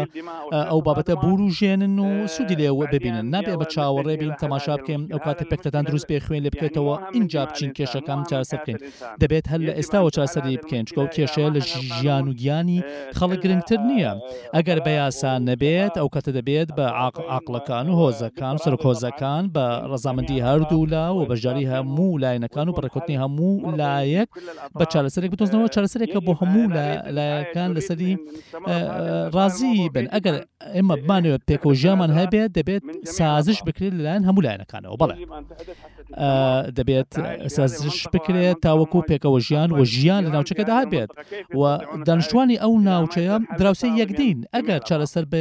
ئەو 0.70 0.80
بابەتە 0.86 1.14
بوروژێنن 1.22 1.96
و 2.06 2.08
سوودی 2.34 2.56
لێوە 2.60 2.86
ببینن 2.94 3.26
نابێ 3.34 3.54
بە 3.60 3.66
چاوەڕێ 3.74 4.14
بین 4.20 4.32
تەماشا 4.42 4.74
بکەین 4.80 5.02
ئەو 5.12 5.20
کاتە 5.26 5.44
پێکتەتان 5.50 5.84
دروست 5.88 6.06
پێ 6.10 6.18
خوێن 6.24 6.42
لێ 6.44 6.50
بکەیتەوە 6.54 6.94
اینجا 7.16 7.42
بچین 7.48 7.70
کێشەکان 7.76 8.20
چاسە 8.30 8.56
بکەین 8.60 8.78
دەبێت 9.22 9.44
هەر 9.52 9.60
لە 9.68 9.72
ئێستاوە 9.78 10.10
چاسەری 10.16 10.56
بکەین 10.62 10.84
چکە 10.88 11.00
و 11.04 11.08
کێشەیە 11.14 11.48
لە 11.56 11.60
ژیان 11.98 12.24
و 12.28 12.32
گیانی 12.40 12.78
خەڵک 13.18 13.38
گرنگتر 13.44 13.80
نییە 13.90 14.12
ئەگەر 14.56 14.78
بە 14.84 14.92
یاسان 15.02 15.40
نەبێت 15.50 15.94
ئەو 16.00 16.08
کەتە 16.14 16.30
دەبێت 16.38 16.68
بە 16.78 16.86
عقلەکان 17.36 17.86
و 17.90 17.94
هۆزەکان 18.00 18.56
سەرکۆزەکان 18.64 19.44
بە 19.54 19.64
ڕزامەندی 19.90 20.40
هەردوولا 20.46 21.06
و 21.16 21.20
بەژاری 21.30 21.66
هەموو 21.72 22.18
لایەنەکان 22.22 22.66
و 22.68 22.76
بەڕکوتنی 22.78 23.18
هەموو 23.22 23.52
لایەک 23.80 24.28
بە 24.78 24.84
چارەسەرێک 24.92 25.30
بتۆزنەوە 25.34 25.68
چارەسەرێکە 25.74 26.18
بۆ 26.26 26.32
هەموو 26.40 26.66
لایەکان 27.16 27.70
لەس 27.76 27.87
سری 27.88 28.18
رازی 29.32 29.88
بن 29.88 30.06
اگر 30.10 30.34
ئەگەر 30.40 30.44
ئێمە 30.76 30.94
بمانەوە 31.02 31.38
پێکۆژیامان 31.48 32.10
هەبێت 32.20 32.50
دەبێت 32.58 32.82
سازش 33.18 33.58
لان 34.04 34.22
همو 34.28 34.40
لانه 34.46 34.64
کانه 34.72 34.88
و 34.92 34.96
بەڵێ 35.00 35.16
دەبێت 36.78 37.10
سازش 37.56 37.98
بکرێت 38.14 38.56
تاوکو 38.64 39.00
پیکو 39.08 39.32
جیان 39.48 39.70
و 39.72 39.76
جیان 39.84 39.92
ژیان 39.98 40.22
لە 40.26 40.30
ناوچەکەدا 40.34 40.74
هەبێت 40.82 41.10
و 41.58 41.62
دانیشتوانی 42.08 42.56
ئەو 42.62 42.72
ناوچەیە 42.88 43.36
دراوسی 43.58 43.90
یەکدین 44.02 44.38
ئەگەر 44.56 44.80
چارەسەر 44.88 45.24
بە 45.32 45.40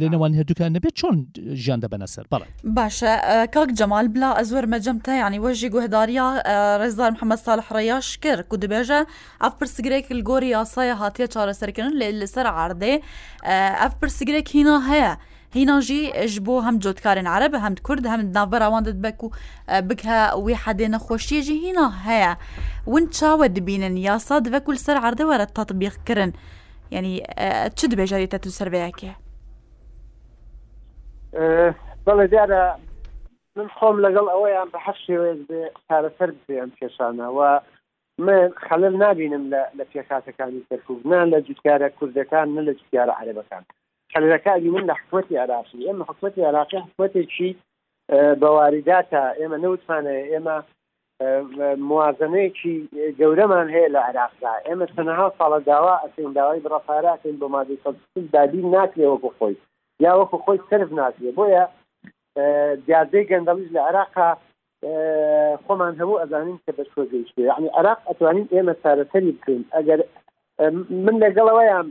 لێنەوان 0.00 0.30
نعم. 0.30 0.38
هەردووکان 0.38 0.70
نەبێت 0.76 0.94
چۆن 1.00 1.16
ژیان 1.62 1.80
دەبەنە 1.84 2.06
سەر 2.14 2.24
بەڵێ 2.32 2.46
باشە 2.78 3.12
کاک 3.54 3.68
آه، 3.70 3.74
جەمال 3.78 4.06
بلا 4.14 4.30
ازور 4.40 4.64
مەجەمتە 4.72 5.08
یعنی 5.08 5.20
يعني 5.36 5.38
وجی 5.44 5.68
گوهداریا 5.74 6.26
آه، 6.44 6.78
ڕێزدار 6.80 7.10
محەممەد 7.16 7.40
ساڵح 7.46 7.66
ڕێیاش 7.76 8.08
کرد 8.22 8.46
و 8.52 8.56
دەبێژە 8.64 9.00
ئەف 9.44 9.54
پرسگرێک 9.60 10.06
الگوری 10.16 10.54
آسای 10.62 10.90
هاتی 11.00 11.17
هاتيا 11.22 11.26
تشارا 11.26 11.52
سركن 11.52 12.02
اللي 12.02 12.26
صار 12.26 12.46
عرضي 12.46 12.94
آه، 12.94 13.46
اف 13.86 14.00
برسجريك 14.02 14.56
هنا 14.56 14.94
هيا 14.94 15.16
هنا 15.56 15.80
جي 15.80 16.10
اجبو 16.24 16.58
هم 16.60 16.78
جود 16.78 16.98
كارن 16.98 17.26
عرب 17.26 17.54
هم 17.54 17.74
كرد 17.74 18.06
هم 18.06 18.20
نافرا 18.20 18.66
واندت 18.66 18.94
بكو 18.94 19.30
آه، 19.70 19.80
بكها 19.80 20.34
ويحدي 20.34 20.88
نخوشي 20.88 21.40
جي 21.40 21.70
هنا 21.72 21.86
هيا 22.10 22.36
وين 22.86 23.10
تشاود 23.10 23.58
بينن 23.64 23.96
يا 23.98 24.18
صاد 24.18 24.48
بكل 24.56 24.76
سر 24.76 24.96
عرضي 24.96 25.24
ورا 25.24 25.42
التطبيق 25.42 25.92
كرن 26.08 26.32
يعني 26.90 27.22
آه، 27.38 27.68
تشد 27.68 27.94
بجاري 28.00 28.26
تاتو 28.26 28.48
سر 28.50 28.68
بيكي 28.68 29.12
أه 31.34 31.74
بلا 32.06 32.26
دارا 32.26 32.78
من 33.56 33.68
خوم 33.68 34.00
لقل 34.00 34.28
اوي 34.28 34.56
عم 34.56 34.68
بحشي 34.68 35.18
ويد 35.18 35.46
بحارة 35.88 36.12
سربي 36.18 36.60
عم 37.00 37.20
و 37.20 37.58
من 38.18 38.52
خەلل 38.56 38.96
نبینم 39.02 39.50
لە 39.78 39.84
پێخاتەکانی 39.92 40.66
سەرکوب 40.70 41.00
نان 41.10 41.28
لە 41.34 41.38
جوتکارە 41.46 41.88
کوردەکان 41.98 42.48
نه 42.56 42.62
لە 42.68 42.72
جوتکارە 42.78 43.14
عەرەبەکان 43.20 43.62
خەلەکانی 44.14 44.68
من 44.74 44.84
لە 44.90 44.94
حکوەتی 45.00 45.36
عراقی 45.42 45.86
ئێمە 45.88 46.04
حکوەتی 46.10 46.44
عراقی 46.48 46.78
حکوەتێکی 46.88 47.50
بەواریداتە 48.42 49.22
ئێمە 49.40 49.58
نەوتمانە 49.64 50.14
ئێمە 50.32 50.56
موازنەیەکی 51.90 52.76
گەورەمان 53.20 53.68
هەیە 53.76 53.88
لە 53.94 54.00
عراقدا 54.08 54.52
ئێمە 54.66 54.86
تەنها 54.96 55.26
ساڵە 55.38 55.60
داوا 55.70 55.94
ئەسین 56.04 56.30
داوای 56.36 56.64
بڕەفاراکەین 56.64 57.36
بۆ 57.40 57.46
مادەی 57.54 57.78
دادی 58.32 58.62
ناکرێ 58.74 59.06
وەکو 59.12 59.30
خۆی 59.38 59.56
یا 60.04 60.12
وەکو 60.20 60.38
خۆی 60.44 60.58
سرف 60.70 60.90
ناکرێ 61.00 61.30
بۆیە 61.38 61.64
دیادەی 62.86 63.28
گەندەڵیش 63.30 63.70
لە 63.76 63.80
عراقا 63.88 64.28
خۆمان 65.68 65.92
هەموو 66.00 66.20
ئەزانین 66.22 66.58
کە 66.64 66.72
بەشۆزیش 66.78 67.30
عنی 67.56 67.68
عراق 67.78 68.00
ئەتوانین 68.08 68.48
ئێمە 68.54 68.74
چارەسەری 68.82 69.32
بکەین 69.36 69.62
ئەگەر 69.76 70.00
من 71.04 71.16
لەگەڵەوەیان 71.24 71.88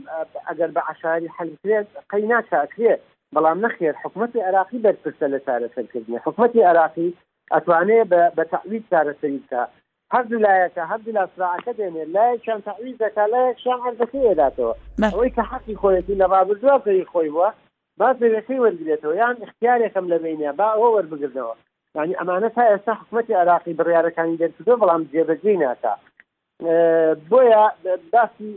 ئەگەر 0.48 0.70
بە 0.76 0.82
عشاری 0.92 1.28
حلکرێت 1.36 1.86
قەی 2.10 2.24
ناچاکرێت 2.32 3.00
بەڵام 3.34 3.58
نەخێر 3.64 3.94
حکوومەتی 4.02 4.44
عراقی 4.48 4.82
بەرپرسە 4.84 5.26
لە 5.32 5.38
چارەسەرکردنی 5.46 6.22
حکوومەتی 6.24 6.66
عراقی 6.70 7.16
ئەتوانێت 7.54 8.06
بە 8.36 8.44
تەوید 8.52 8.84
چارەسەری 8.90 9.40
بکە 9.42 9.62
هەردوو 10.14 10.42
لایەکە 10.46 10.82
هەردوو 10.90 11.16
لاسراعەکە 11.16 11.72
دێنێت 11.78 12.08
لایەکیان 12.16 12.60
تەوید 12.68 12.96
دەکا 13.04 13.24
لایەکیان 13.34 13.80
هەردەکە 13.86 14.18
ێداتەوە 14.30 14.72
ئەوەی 15.12 15.34
کە 15.36 15.42
حەقی 15.50 15.78
خۆەتی 15.82 16.18
لە 16.22 16.26
بابزوە 16.32 16.76
پێی 16.86 17.08
خۆی 17.12 17.30
وە 17.36 17.48
با 17.98 18.08
پێەکەی 18.20 18.62
وەرگێتەوە 18.64 19.14
یان 19.20 19.36
اختیارێکم 19.46 20.06
لە 20.12 20.16
بینە 20.24 20.50
با 20.58 20.66
ئەوە 20.74 20.88
وەربگردنەوە 20.94 21.54
ینی 22.04 22.14
ئەمانە 22.20 22.48
تا 22.56 22.62
ئێستا 22.70 22.92
حکوومەتی 23.00 23.34
عراقی 23.42 23.74
بڕیارەکانی 23.78 24.38
دەرکردو 24.42 24.76
بەڵام 24.80 25.02
جێبەجێ 25.12 25.54
ناکە 25.62 25.94
بۆیە 27.30 27.64
باسی 28.12 28.50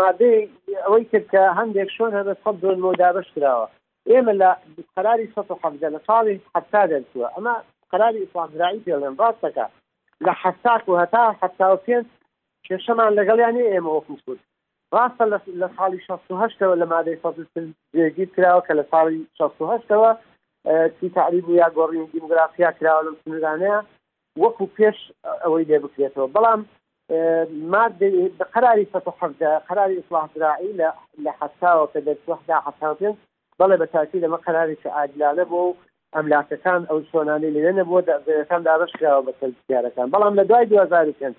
مادەی 0.00 0.38
ئەوەی 0.84 1.04
کرد 1.10 1.26
کە 1.32 1.42
هەندێک 1.58 1.88
شۆن 1.96 2.10
هە 2.18 2.22
سەد 2.42 2.56
دۆن 2.62 2.78
مۆدابش 2.86 3.28
کراوە 3.34 3.66
ئێمە 4.10 4.32
لە 4.42 4.50
قراری 4.96 5.32
سە 5.34 5.40
حەفدە 5.64 5.88
لە 5.94 6.00
ساڵی 6.08 6.36
حتا 6.54 6.82
دەرچووە 6.90 7.26
ئەمە 7.34 7.54
قراری 7.92 8.20
ئیسلامراایی 8.24 8.84
پێڵێن 8.86 9.14
ڕاستەکە 9.20 9.66
لە 10.26 10.32
حەستاک 10.42 10.82
و 10.88 10.98
هەتا 11.00 11.24
حتا 11.40 11.66
و 11.74 11.78
پێنج 11.86 12.06
کێشەمان 12.68 13.12
لەگەڵیانی 13.18 13.70
ئێمە 13.72 13.90
وەکم 13.96 14.16
کورد 14.24 14.42
ڕاستە 14.96 15.24
لە 15.62 15.68
ساڵی 15.76 16.00
16ەوە 16.06 16.76
لە 16.82 16.86
مادەی 16.92 17.20
فەگیر 17.22 18.28
کراوە 18.34 18.62
کە 18.66 18.72
لە 18.78 18.84
ساڵی 18.92 19.18
16ەوە 19.38 20.12
چی 21.00 21.08
تعریب 21.14 21.50
یا 21.50 21.70
گۆڕین 21.78 22.08
دیموگرافیا 22.12 22.70
کراوە 22.78 23.02
لەم 23.06 23.16
سندانەیە 23.24 23.78
وەکو 24.42 24.66
پێش 24.76 24.98
ئەوەی 25.44 25.66
لێ 25.68 25.78
بکرێتەوە 25.84 26.26
بەڵام 26.36 26.60
قراری 28.54 28.84
فتحفدە 28.92 29.50
قراری 29.68 29.98
ئیسلاحراعی 30.00 30.72
لە 31.24 31.32
حساوە 31.40 31.86
کە 31.92 32.00
دەوەدا 32.06 32.56
حساوتن 32.66 33.14
بەڵێ 33.60 33.76
بە 33.80 33.86
تاکی 33.92 34.22
لەمە 34.22 34.38
قراری 34.46 34.76
عادلانە 34.98 35.44
بۆ 35.50 35.62
ئەملاکەکان 36.16 36.82
ئەو 36.90 36.98
شۆنانی 37.10 37.50
لێنە 37.56 37.84
بۆ 37.90 37.98
دەەکان 38.08 38.62
دابشکراوە 38.68 39.22
بە 39.26 39.32
سەرزیارەکان 39.40 40.08
بەڵام 40.14 40.34
لە 40.38 40.44
دوای 40.48 40.66
دوزارکەن 40.70 41.34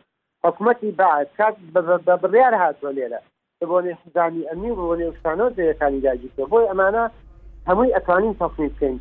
حکومەتی 0.46 0.92
بعد 1.02 1.28
کات 1.38 1.56
بە 2.06 2.14
بڕیار 2.24 2.54
هاتوە 2.64 2.90
لێرە 2.98 3.20
بۆنێ 3.70 3.94
حزانی 4.02 4.48
ئەمی 4.50 4.72
بۆ 4.78 4.94
نێشتانەوە 5.00 5.52
دەیەکانی 5.58 6.02
داگیرەوە 6.06 6.50
بۆی 6.52 6.70
ئەمانە 6.72 7.04
هەمووی 7.70 7.94
ئەتوانین 7.96 8.34
تەفنی 8.42 8.70
بکەین 8.74 8.98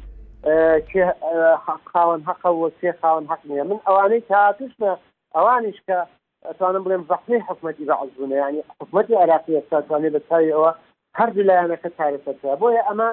خاوەن 1.93 2.23
حق 2.29 2.47
و 2.47 2.71
سێ 2.81 2.91
خاوەن 3.03 3.27
حق 3.31 3.43
نیە 3.51 3.65
من 3.71 3.81
ئەوانەی 3.87 4.23
تاتشمە 4.31 4.93
ئەوانش 5.37 5.79
کە 5.87 5.99
ئەتوانم 6.47 6.83
بڵێم 6.87 7.05
زەحمی 7.11 7.41
حکومەتی 7.49 7.87
بە 7.89 7.95
عزبوونە 8.03 8.37
ینی 8.43 8.63
حکومەتی 8.79 9.19
عراقی 9.23 9.57
ئێستاتوانێت 9.59 10.13
بە 10.17 10.21
چاوی 10.29 10.55
ئەوە 10.57 10.71
هەر 11.19 11.31
لایەنەکە 11.49 11.91
چارەسەرکە 11.99 12.51
بۆیە 12.61 12.83
ئەمە 12.89 13.09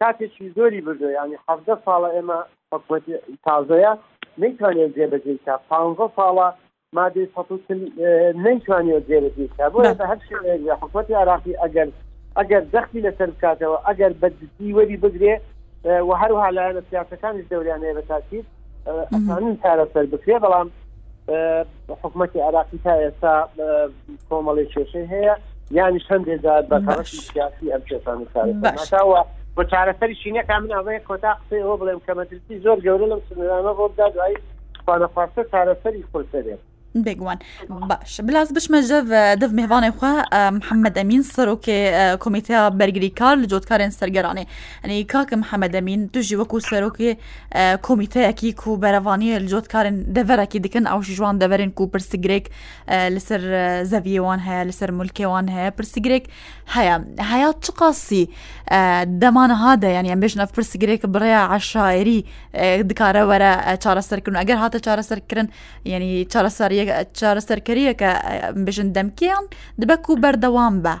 کاتێکی 0.00 0.46
زۆری 0.56 0.80
بردو 0.86 1.08
ینی 1.18 1.36
حەفدە 1.48 1.74
ساڵە 1.84 2.08
ئێمە 2.16 2.38
حکومەتی 2.72 3.14
تازەیە 3.46 3.92
نەیتوانێت 4.42 4.92
جێبەجێکە 4.96 5.54
پانزە 5.70 6.06
ساڵە 6.16 6.48
مادەی 6.96 7.26
نەیتوانێت 8.44 9.02
جێبەجێکە 9.10 9.64
بۆ 9.72 9.78
هەر 9.88 10.18
حکومەتی 10.82 11.14
عراقی 11.22 11.58
ئەگەر 11.62 11.88
ئەگەر 12.38 12.62
دەختی 12.74 13.04
لەسەر 13.06 13.28
بکاتەوە 13.34 13.76
ئەگەر 13.88 14.12
بەدیوەری 14.20 14.96
بگرێت 15.04 15.42
و 15.84 16.12
هەروها 16.16 16.50
لایەنە 16.50 16.82
سیاسەکانی 16.90 17.44
دەوریانەیە 17.50 17.96
بە 17.98 18.02
تاکیید 18.08 18.46
ئەسانین 19.12 19.56
چارە 19.62 19.86
سەر 19.94 20.06
بکرێ 20.12 20.36
بەڵام 20.44 20.68
حکوومەتی 22.02 22.40
عراقی 22.46 22.78
تا 22.84 22.94
ئێستا 23.02 23.34
کۆمەڵی 24.30 24.66
کێشەی 24.72 25.08
هەیە 25.12 25.34
یانی 25.76 26.00
چەندێدا 26.08 26.56
بە 26.70 26.76
سیاسی 27.30 27.72
ئەم 27.72 27.82
کێسانی 27.88 28.26
کارەوە 28.34 29.20
بۆ 29.56 29.62
چارەسەری 29.72 30.18
شینەکە 30.22 30.54
من 30.62 30.70
ئەوەیە 30.76 31.00
کۆتا 31.10 31.32
قسەی 31.40 31.62
ئەوە 31.64 31.76
بڵێم 31.80 32.00
کەمەترسی 32.06 32.62
زۆر 32.64 32.78
گەورە 32.86 33.06
لەم 33.12 33.20
سنرانە 33.28 33.72
بۆدا 33.78 34.06
دوایی 34.14 34.38
خوانەخواستە 34.84 35.42
چارەسەری 35.52 36.02
خۆسەرێت 36.10 36.62
بيج 36.94 37.20
وان 37.22 37.38
باش 37.70 38.20
بلاص 38.20 38.52
باش 38.52 38.70
ما 38.70 38.80
جاف 38.80 39.04
دف 39.38 39.52
مهفاني 39.52 39.92
خوا 39.92 40.50
محمد 40.50 40.98
امين 40.98 41.22
كي 41.62 42.16
كوميتا 42.16 42.68
برغري 42.68 43.08
كار 43.08 43.36
لجوت 43.36 43.64
كارن 43.64 43.90
سرغراني 43.90 44.46
يعني 44.82 45.04
كاك 45.04 45.34
محمد 45.34 45.76
امين 45.76 46.10
تجي 46.10 46.36
وكو 46.36 46.60
كي 46.90 47.16
كوميتا 47.82 48.30
كي 48.30 48.52
كو 48.52 48.76
برافاني 48.76 49.38
لجوت 49.38 49.66
كارن 49.66 50.04
دفر 50.12 50.44
كي 50.44 50.58
دكن 50.58 50.86
او 50.86 51.00
جوان 51.00 51.38
دفرين 51.38 51.70
كو 51.70 51.86
برسگريك 51.96 52.42
لسر 52.92 53.40
زافي 53.84 54.20
وان 54.20 54.38
هيا 54.38 54.64
لسر 54.64 54.92
ملكي 54.92 55.26
وان 55.26 55.48
هيا 55.48 55.72
برسگريك 55.82 56.22
هيا 56.72 57.04
هيا 57.20 57.50
تشقاسي 57.50 58.28
دمان 59.02 59.50
هذا 59.50 59.88
يعني 59.90 60.12
ام 60.12 60.20
بيش 60.20 60.36
نف 60.38 60.50
برسگريك 60.60 61.06
بريا 61.06 61.36
عشائري 61.36 62.24
دكاره 62.80 63.26
ورا 63.28 63.74
تشارا 63.74 64.00
سركن 64.00 64.36
اگر 64.36 64.56
هاتە 64.66 64.80
تشارا 64.80 65.00
سركن 65.00 65.48
يعني 65.84 66.24
تشارا 66.24 66.48
سەریە 66.48 66.83
چارەسەرکەریەکە 67.18 68.10
بژن 68.66 68.88
دەمکیان 68.96 69.44
دبەک 69.80 70.10
و 70.10 70.14
بەردەوام 70.22 70.76
بە. 70.86 70.94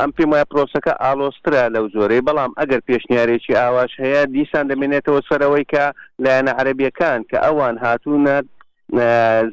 ئەم 0.00 0.10
پێم 0.16 0.30
وایە 0.32 0.46
پرۆسەکە 0.50 0.92
ئالۆسترا 1.04 1.62
لەو 1.74 1.86
زۆرەی 1.94 2.22
بەڵام 2.26 2.52
ئەگەر 2.58 2.80
پێشنیارێکی 2.88 3.58
ئاواش 3.60 3.92
هەیە 4.04 4.22
دیسان 4.34 4.64
دەمێنێتەوە 4.70 5.20
سەرەوەی 5.28 5.64
کە 5.72 5.84
لایەنە 6.24 6.52
عەربیەکان 6.60 7.20
کە 7.30 7.38
ئەوان 7.44 7.76
هاتوونە 7.84 8.36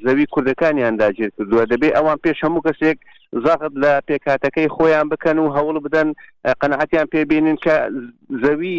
زەوی 0.04 0.26
کوردەکانیاندا 0.34 1.08
جێر 1.17 1.30
کردووە 1.38 1.65
دەبێت 1.71 1.93
ئەوان 1.97 2.17
پێش 2.26 2.38
هەموو 2.45 2.65
کەسێک 2.67 2.97
زاغت 3.45 3.73
لە 3.84 3.91
پێکاتەکەی 4.08 4.71
خۆیان 4.76 5.08
بکەن 5.12 5.38
و 5.39 5.54
هەوڵ 5.58 5.76
بدەن 5.86 6.08
قەنەعەتیان 6.62 7.08
پێبینن 7.13 7.58
کە 7.65 7.76
زەوی 8.43 8.76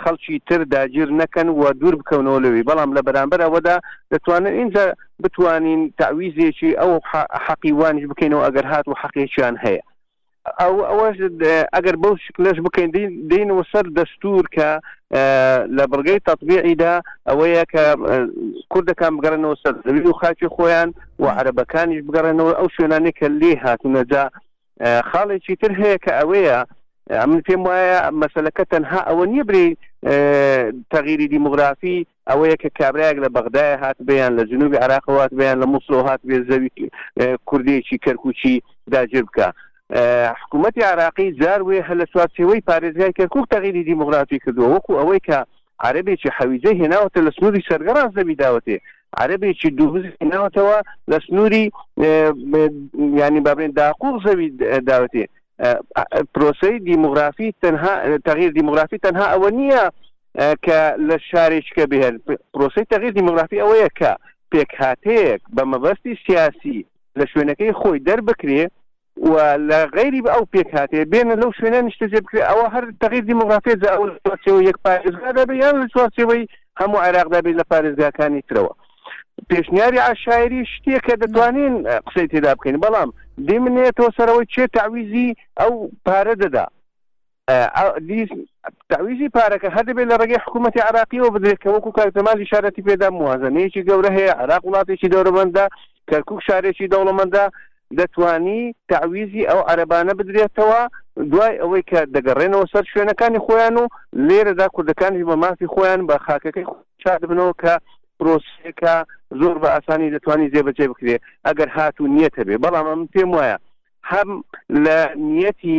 خەڵکی 0.00 0.36
تر 0.48 0.60
داگیر 0.74 1.08
نەکەن 1.20 1.48
و 1.60 1.64
دوور 1.80 1.94
بکەونەوە 2.00 2.40
لەوی 2.44 2.66
بەڵام 2.68 2.90
لە 2.96 3.00
بەرامبەر 3.06 3.40
ئەوەدا 3.46 3.76
دەتوانن 4.12 4.54
اینجا 4.60 4.84
بتوانین 5.22 5.80
تعویزێکی 6.00 6.72
ئەو 6.80 6.92
حەقیوانش 7.46 8.04
بکەینەوە 8.10 8.42
ئەگەر 8.46 8.66
هات 8.72 8.84
و 8.88 8.98
حەقیێکیان 9.02 9.56
هەیە 9.64 9.82
ئەو 10.60 10.74
ئەوەش 10.90 11.16
ئەگەر 11.74 11.96
بەو 12.06 12.16
شکلش 12.26 12.58
بکەین 12.66 12.90
دینەوە 13.30 13.62
سەر 13.72 13.86
دەستور 13.98 14.44
کە 14.56 14.68
لە 15.78 15.84
بڕگەی 15.90 16.20
تطبیعیدا 16.30 16.92
ئەوەیە 17.28 17.64
کە 17.72 17.84
کوردەکان 18.72 19.12
بگەڕێنەوە 19.18 19.54
سەر 19.62 19.74
زەوی 19.84 20.06
و 20.08 20.12
خاچی 20.20 20.48
خۆیان 20.54 20.90
و 21.22 21.24
عربەکانیش 21.38 22.00
بگەڕێنەوە 22.06 22.52
ئەو 22.58 22.68
شوێنانی 22.74 23.12
کە 23.18 23.26
لێ 23.40 23.52
هاتوونەجا 23.64 24.24
خاڵێکی 25.10 25.54
تر 25.62 25.72
هەیە 25.80 25.96
کە 26.04 26.12
ئەوەیە 26.20 26.58
من 27.30 27.40
پێم 27.46 27.62
وایە 27.68 28.00
مەسلەکە 28.22 28.64
تەنها 28.72 29.00
ئەوە 29.08 29.24
نییە 29.32 29.44
بری 29.48 29.68
تەغیری 30.92 31.28
دیموگرافی 31.34 32.06
ئەوەیە 32.30 32.56
کە 32.62 32.68
کابراایك 32.78 33.16
لە 33.24 33.28
بەغدای 33.36 33.76
هات 33.82 33.96
بیان 34.08 34.32
لە 34.38 34.44
جنوبی 34.50 34.76
عراقوات 34.84 35.30
بیان 35.40 35.56
لە 35.62 35.66
مووسۆ 35.72 35.94
هات 36.08 36.20
بێ 36.28 36.38
زەوی 36.48 36.68
کوردێکی 37.48 37.98
کەرکوچی 38.04 38.54
داجر 38.92 39.24
بکە 39.28 39.48
حکوومەتتی 40.42 40.80
عراقی 40.90 41.26
جار 41.40 41.60
وێ 41.68 41.78
هە 41.86 41.92
لە 42.00 42.06
سوارچەوەی 42.12 42.64
پارێزگای 42.70 43.12
کەرکک 43.18 43.44
تەغیری 43.54 43.84
دیموکراتی 43.88 44.38
کردووە 44.42 44.68
وەکو 44.74 44.92
ئەوەی 45.00 45.20
کە 45.28 45.38
عربێکی 45.88 46.30
حەویزە 46.38 46.70
هێناوەتە 46.80 47.20
لە 47.26 47.30
سنووری 47.36 47.62
سەرگەڕاز 47.70 48.10
دەبی 48.18 48.36
داوتێ 48.42 48.76
عربێکی 49.20 49.70
دووز 49.78 50.04
هێناوتەوە 50.20 50.76
لە 51.10 51.18
سنووری 51.26 51.66
ینی 53.20 53.40
بابێن 53.46 53.70
داقوق 53.78 54.14
زەوی 54.26 54.46
داوتێ 54.90 55.24
پرۆسی 56.34 56.74
دیموگرافی 56.90 57.54
تەنها 57.62 57.94
تغییر 58.28 58.50
دیموگرافی 58.58 58.98
تەنها 59.04 59.26
ئەوە 59.32 59.50
نییە 59.58 59.84
کە 60.64 60.80
لە 61.08 61.16
شارێککە 61.30 61.84
بهێن 61.92 62.14
پرۆسی 62.54 62.84
تغییر 62.94 63.12
دیموگرافی 63.18 63.62
ئەوەیە 63.62 63.90
کە 63.98 64.12
پێک 64.52 64.70
هااتەیەک 64.80 65.40
بە 65.56 65.62
مەبەستی 65.72 66.14
سیاسی 66.26 66.78
لە 67.18 67.24
شوێنەکەی 67.30 67.72
خۆی 67.80 67.98
دەربکرێ 68.08 68.64
و 69.16 69.38
لە 69.70 69.86
غیری 69.96 70.22
بە 70.22 70.30
ئەو 70.30 70.44
پێک 70.52 70.68
هااتێ 70.72 71.04
بێنە 71.14 71.34
لەو 71.42 71.50
شوێنە 71.58 71.80
نیشتە 71.82 72.06
جێ 72.12 72.20
بکرێت 72.24 72.46
ئەوە 72.50 72.66
هەر 72.74 72.84
تەغیر 73.00 73.24
دیموگرافێت 73.30 73.78
ئەوەوە 73.90 74.62
یەک 74.68 74.76
پارێزگادا 74.84 75.42
بە 75.50 75.54
یان 75.62 75.74
لە 75.82 75.86
چوارچەوەی 75.92 76.44
هەموو 76.80 77.02
عێراقدا 77.04 77.38
بێت 77.44 77.56
لە 77.60 77.64
پارێزگاکانی 77.72 78.42
ترەوە 78.48 78.72
پێشنیاری 79.50 79.98
عشاعری 80.10 80.66
شتێک 80.74 81.02
کە 81.06 81.14
دەتوانین 81.22 81.74
قسەی 82.06 82.28
تێدا 82.32 82.52
بکەین 82.56 82.76
بەڵام 82.84 83.10
دیمنێتەوە 83.48 84.10
سەرەوەی 84.18 84.46
چێ 84.54 84.64
تعویزی 84.78 85.28
ئەو 85.60 85.72
پارە 86.06 86.34
دەدا 86.42 86.66
تعویزی 88.90 89.28
پارەکە 89.36 89.68
هەدەبێت 89.76 90.06
لە 90.10 90.16
ڕێگەی 90.20 90.42
حکوومەتی 90.44 90.84
عراقیەوە 90.88 91.30
بدرێت 91.34 91.58
کە 91.62 91.68
وەکو 91.74 91.90
کارتەمازی 91.98 92.48
شارەتی 92.52 92.82
پێدا 92.88 93.08
موازنەیەکی 93.18 93.86
گەورە 93.88 94.10
هەیە 94.18 94.32
عراق 94.42 94.62
وڵاتێکی 94.66 95.08
دەورەبندا 95.12 95.66
کەرکک 96.10 96.38
شارێکی 96.48 96.86
دەوڵەمەدا 96.92 97.44
دەتوانی 97.98 98.74
تعویزی 98.92 99.46
ئەو 99.48 99.62
عربانە 99.72 100.12
بدرێتەوە 100.20 100.80
دوای 101.32 101.58
ئەوەی 101.60 101.82
کە 101.90 102.00
دەگەڕێنەوە 102.16 102.66
سەر 102.72 102.84
شوێنەکانی 102.92 103.42
خۆیان 103.46 103.74
و 103.82 103.86
لێرەدا 104.28 104.66
کوردەکانی 104.74 105.26
بە 105.30 105.34
مافی 105.42 105.66
خۆیان 105.74 106.00
بە 106.08 106.16
خاکەکەی 106.26 106.66
چادبنەوە 107.02 107.52
کە 107.62 107.74
پرۆسەکە 108.18 108.94
زۆر 109.40 109.56
بە 109.62 109.68
ئاسانی 109.74 110.10
دەتوانانی 110.14 110.52
زێبەجێ 110.54 110.86
بکرێ 110.90 111.16
ئەگەر 111.46 111.68
هاتو 111.76 112.04
نیەتە 112.14 112.42
بێ 112.48 112.56
بەڵام 112.64 112.86
ئەم 112.92 113.02
پێم 113.14 113.30
وایە 113.36 113.56
هەم 114.12 114.30
لە 114.84 114.98
نیەتی 115.32 115.78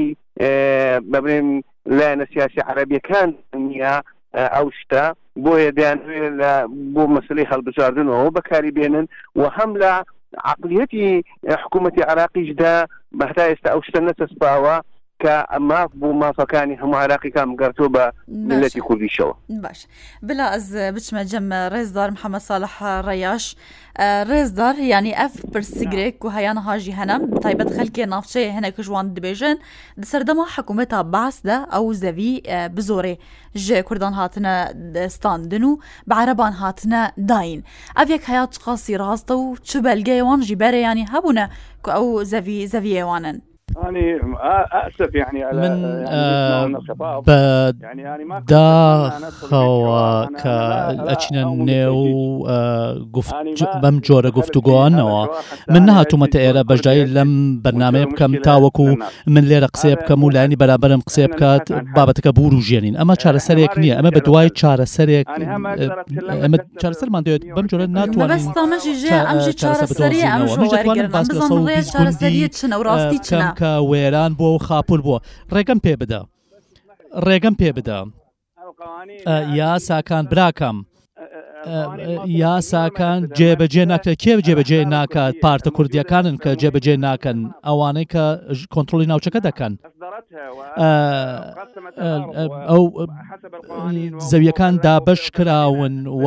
ببرێن 1.12 1.48
لایەنە 1.98 2.26
سیاسی 2.34 2.62
عربیەکان 2.72 3.30
نیە 3.68 3.96
ئەو 4.56 4.68
شتا 4.80 5.06
بۆیە 5.44 5.72
دەیان 5.78 6.00
بۆ 6.94 7.04
مەسلی 7.16 7.50
هەڵبژاردنەوە 7.52 8.34
بەکاری 8.38 8.76
بێنن 8.78 9.06
و 9.38 9.42
هەم 9.58 9.72
لە 9.84 9.94
عقليتي 10.38 11.24
حكومة 11.50 11.92
عراقي 12.10 12.44
جدا 12.44 12.86
بهتا 13.12 13.46
ئێستا 13.50 13.70
ئەو 13.72 13.80
شتە 13.88 14.00
نەسەسپاوە 14.08 14.76
کە 15.26 15.58
ماف 15.70 15.92
بوو 16.00 16.14
مافەکانی 16.22 16.76
هەموو 16.80 16.96
عراقیکان 17.04 17.50
گەرتۆ 17.62 17.86
بە 17.96 18.06
ملەتی 18.48 18.82
شو 19.16 19.34
باش 19.64 19.88
بلا 20.28 20.48
ئەز 20.56 20.68
بچمە 20.96 21.22
جەمە 21.32 21.60
ڕێزدار 21.74 22.10
محەممە 22.16 22.40
ساڵح 22.50 22.74
ڕێیاش 23.08 23.46
ڕێزدار 24.30 24.76
آه، 24.78 24.80
ینی 24.80 24.90
يعني 24.94 25.12
ئەف 25.20 25.34
پرسیگرێک 25.54 26.16
نعم. 26.18 26.26
و 26.26 26.30
هەیان 26.30 26.58
هاژی 26.66 26.94
هەنم 27.00 27.22
تایبەت 27.44 27.70
خەلکێ 27.78 28.06
ناافچەیە 28.14 28.52
هەنێک 28.58 28.76
ژوان 28.86 29.06
دەبێژن 29.16 29.58
دەسەردەما 30.02 30.46
حکوومەتا 30.56 31.04
باسدا 31.04 31.58
ئەو 31.74 31.86
زەوی 32.02 32.34
آه، 32.48 32.68
بزۆرێ 32.76 33.16
ji 33.66 33.78
Kurdan 33.88 34.14
hatine 34.20 34.56
جي 34.94 35.60
û 35.70 35.72
جي 35.80 36.16
ereban 36.24 36.54
hatine 36.62 37.12
dayîn. 37.32 37.62
Ev 38.02 38.10
yek 38.10 38.24
heya 38.30 38.46
çiqasî 38.56 38.94
rast 39.00 39.30
e 39.32 39.34
û 39.34 39.44
çi 39.70 39.78
belgeyê 39.88 40.20
wan 40.28 40.42
jî 40.48 40.56
bereyانî 40.62 41.06
hebûne 41.14 41.46
ku 41.84 41.90
ew 41.92 42.24
زوي 42.32 42.60
zeviyê 42.74 43.04
يعني 43.84 44.20
آسف 44.74 45.16
يعني 45.16 45.44
على 45.44 45.58
من 45.58 45.66
يعني 45.66 46.74
بدا 46.84 47.24
آه، 47.28 47.74
يعني 47.82 48.16
أنا 48.16 48.24
ما 49.20 49.30
خواك 49.30 50.46
الأجنة 51.00 51.92
وقفت 51.92 53.78
بم 53.84 54.00
جورة 54.00 54.30
قفتقوان 54.30 55.28
منها 55.70 56.04
توما 56.04 56.28
تأيرا 56.28 56.62
بجاي 56.62 57.06
لم 57.06 57.62
برنامج 57.62 58.04
كم 58.14 58.36
تاوكو 58.36 58.96
من 59.28 59.42
ليرة 59.44 59.66
قصيب 59.66 59.98
كم 59.98 60.24
ولاني 60.24 60.56
برابرم 60.56 61.00
قصيب 61.00 61.30
كات 61.36 61.72
بابتك 61.72 62.28
بورو 62.28 62.60
جيانين 62.60 62.98
أما 62.98 63.16
چارة 63.16 63.38
سريك 63.38 63.78
نية 63.80 64.00
أما 64.00 64.10
بدواي 64.10 64.50
چارة 64.50 64.84
سريك 64.84 65.30
أما 65.30 66.58
چارة 66.84 66.92
سر 66.94 67.10
من 67.10 67.24
ديوت 67.24 67.46
بم 67.46 67.68
جورة 67.68 67.86
ناتواني 67.86 68.36
بس 68.36 68.46
طامجي 68.46 68.94
جي 69.02 69.14
أمجي 69.14 69.52
چارة 69.54 69.86
سريك 69.86 70.26
أمجو 70.26 70.54
غير 70.66 71.10
سريك 71.10 71.12
بزن 71.16 71.64
ضيا 71.66 71.82
چارة 71.82 72.10
سرية 72.10 72.48
چنا 72.50 72.76
وراستي 72.78 73.36
آه، 73.36 73.55
کە 73.60 73.74
وێران 73.92 74.32
بووە 74.38 74.52
و 74.56 74.58
خاپول 74.68 75.02
بووە 75.06 75.20
ڕێگەم 75.56 75.80
پێ 75.86 75.94
بدە 76.02 76.22
ڕێگەم 77.26 77.56
پێ 77.62 77.70
بدە 77.78 78.00
یا 79.60 79.74
ساکان 79.88 80.24
براکەم 80.32 80.78
یا 82.44 82.56
ساکان 82.72 83.20
جێبەجێ 83.38 83.84
ناکرێت 83.92 84.18
کێ 84.24 84.34
جێبەجێ 84.48 84.80
ناکات 84.96 85.34
پارتە 85.44 85.70
کوردیەکانن 85.78 86.36
کە 86.44 86.52
جێبەجێ 86.62 86.96
ناکەن 87.08 87.38
ئەوانەی 87.68 88.08
کە 88.14 88.26
کۆنتترۆلی 88.76 89.10
ناوچەکە 89.12 89.40
دەکەن 89.48 89.74
ئەو 92.70 92.84
زەویەکان 94.32 94.74
دابش 94.88 95.22
کراون 95.36 95.96
و 96.24 96.26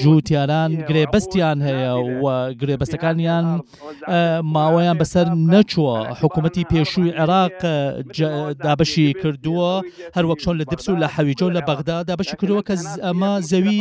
جووتیاران 0.00 0.70
گرێبەستیان 0.88 1.58
هەیە 1.66 1.92
و 2.22 2.26
گرێبەستەکانیان 2.60 3.46
ماوەیان 4.54 4.96
بەسەر 5.02 5.26
نەچووە 5.52 5.96
حکوومەتی 6.20 6.68
پێشووی 6.72 7.16
عێراق 7.20 7.54
دابشی 8.66 9.08
کردووە 9.22 9.72
هەروەک 10.16 10.38
چۆن 10.44 10.56
لە 10.60 10.64
دەپس 10.70 10.86
و 10.88 11.00
لە 11.02 11.08
حەویجۆ 11.14 11.48
لە 11.56 11.60
بەغدا 11.68 11.98
دابشی 12.10 12.36
کردووە 12.40 12.62
کە 12.68 12.74
ئەمە 13.04 13.32
زەوی 13.50 13.80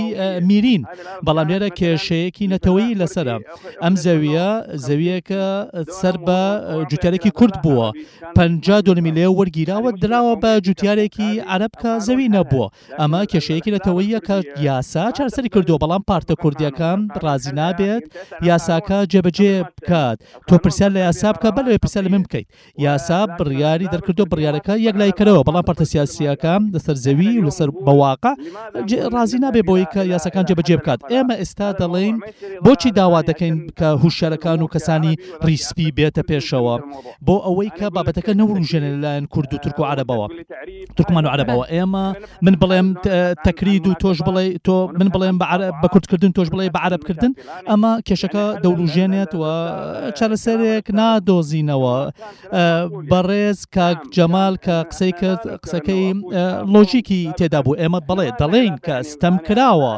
میرین 0.49 0.83
بەڵام 1.25 1.47
لێرە 1.49 1.69
کێشەیەکی 1.79 2.49
نەتەوەی 2.53 2.97
لەسرە 3.01 3.37
ئەم 3.83 3.93
زەویە 4.05 4.49
زەویەکە 4.85 5.45
سەر 5.99 6.15
بە 6.25 6.39
جوتارێکی 6.89 7.31
کورد 7.37 7.55
بووە 7.63 7.87
پ 8.35 8.39
دو 8.85 8.93
میلیێ 9.07 9.27
وەرگ 9.39 9.54
وەرگیراوە 9.55 9.91
دراوە 10.03 10.35
بە 10.43 10.51
جوتیارێکی 10.65 11.31
عەربکە 11.51 11.91
زەوی 12.07 12.29
نەبووە 12.35 12.67
ئەمە 12.99 13.21
کێشەیەکی 13.31 13.73
لەتەوەیە 13.75 14.19
کە 14.27 14.37
یاسا 14.67 15.05
چارسەری 15.17 15.49
کردو 15.53 15.79
بەڵام 15.83 16.03
پارتە 16.09 16.35
کوردیەکان 16.41 16.99
ڕازی 17.23 17.53
نابێت 17.59 18.03
یاساکە 18.47 18.99
جێبەجێ 19.11 19.53
بکات 19.77 20.17
تۆ 20.47 20.53
پرسیار 20.63 20.91
لە 20.95 20.99
یاسا 21.07 21.29
بکە 21.35 21.49
بەلێ 21.57 21.73
پرسە 21.83 21.99
لە 22.05 22.09
من 22.13 22.23
بکەیت 22.25 22.47
یاسا 22.85 23.19
بڕیاری 23.39 23.87
دەرکردو 23.93 24.23
بڕیارەکە 24.31 24.73
یەکلایکەرەوە 24.87 25.41
بەڵام 25.47 25.65
پارتە 25.69 25.85
سیاسیەکان 25.93 26.61
لەسەر 26.75 26.95
زەوی 27.05 27.33
و 27.39 27.45
لەسەر 27.47 27.69
بەواقع 27.87 28.33
ڕازی 29.15 29.39
نابێ 29.45 29.61
بۆی 29.69 29.85
کە 29.93 30.01
یاساکان 30.13 30.43
جێبەجێ 30.49 30.75
بکات 30.79 30.99
ئێمە 31.13 31.35
ئێستا 31.41 31.67
دەڵێین 31.79 32.17
بۆچی 32.65 32.89
داوا 32.97 33.21
دەکەین 33.29 33.55
کە 33.79 33.87
هوشارەکان 34.01 34.59
و 34.61 34.67
کەسانی 34.73 35.13
ریسپی 35.47 35.87
بێتە 35.97 36.21
پێشەوە 36.29 36.75
بۆ 37.25 37.35
ئەوەی 37.45 37.69
کە 37.79 37.87
بابەتەکە 37.95 38.31
نەوروژێنە 38.39 38.89
لەلایەن 38.95 39.25
كرد 39.35 39.53
و 39.53 39.57
تركو 39.57 39.83
آه، 39.83 39.87
عربة 39.87 40.13
و 40.15 40.27
تركمان 40.95 41.25
آه، 41.25 41.29
و 41.31 41.33
عربة 41.33 41.53
و 41.55 41.63
إما 41.63 42.15
من 42.41 42.51
بلام 42.51 42.95
آه، 43.07 43.33
تكريدو 43.33 43.89
و 43.91 43.93
توش 43.93 44.21
بلاي 44.21 44.57
تو 44.63 44.87
من 44.87 45.07
بلام 45.09 45.37
بعرب 45.37 45.73
بكرد 45.83 46.05
كردن 46.05 46.31
توش 46.33 46.49
بلاي 46.49 46.69
بعرب 46.69 46.99
كردن 47.03 47.33
أما 47.69 48.01
كشكا 48.05 48.37
يعني 48.37 48.59
دولو 48.59 48.85
جينيت 48.85 49.35
و 49.35 49.41
چالسريك 50.11 50.91
نادو 50.93 51.25
دوزينا 51.35 51.73
و 51.75 52.11
بارز 53.09 53.63
كا 53.71 53.93
جمال 54.13 54.57
كا 54.57 54.81
قصي 54.81 55.11
كرد 55.11 55.39
لوجيكي 56.67 57.31
تدابو 57.37 57.73
ايما 57.75 57.99
بلاي 57.99 58.31
دلين 58.39 58.75
كا 58.77 58.99
استمكراوا 58.99 59.97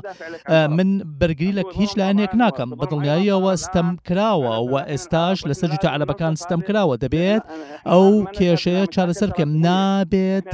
من 0.52 1.02
برگري 1.20 1.52
لك 1.56 1.66
هيش 1.78 1.98
لانيك 1.98 2.36
ناكم 2.36 2.70
بدلنيا 2.70 3.34
و 3.34 3.50
استمكراوا 3.50 4.56
و 4.58 4.78
استاش 4.78 5.48
لسجو 5.48 5.76
تعالى 5.76 6.06
بكان 6.06 6.32
استمكراوا 6.32 6.96
دبيت 6.96 7.42
أو 7.88 8.26
كيشي 8.26 8.86
چالسريك 8.88 9.27
بەسەر 9.30 9.46
بکەم 9.46 9.50
نابێت 9.66 10.52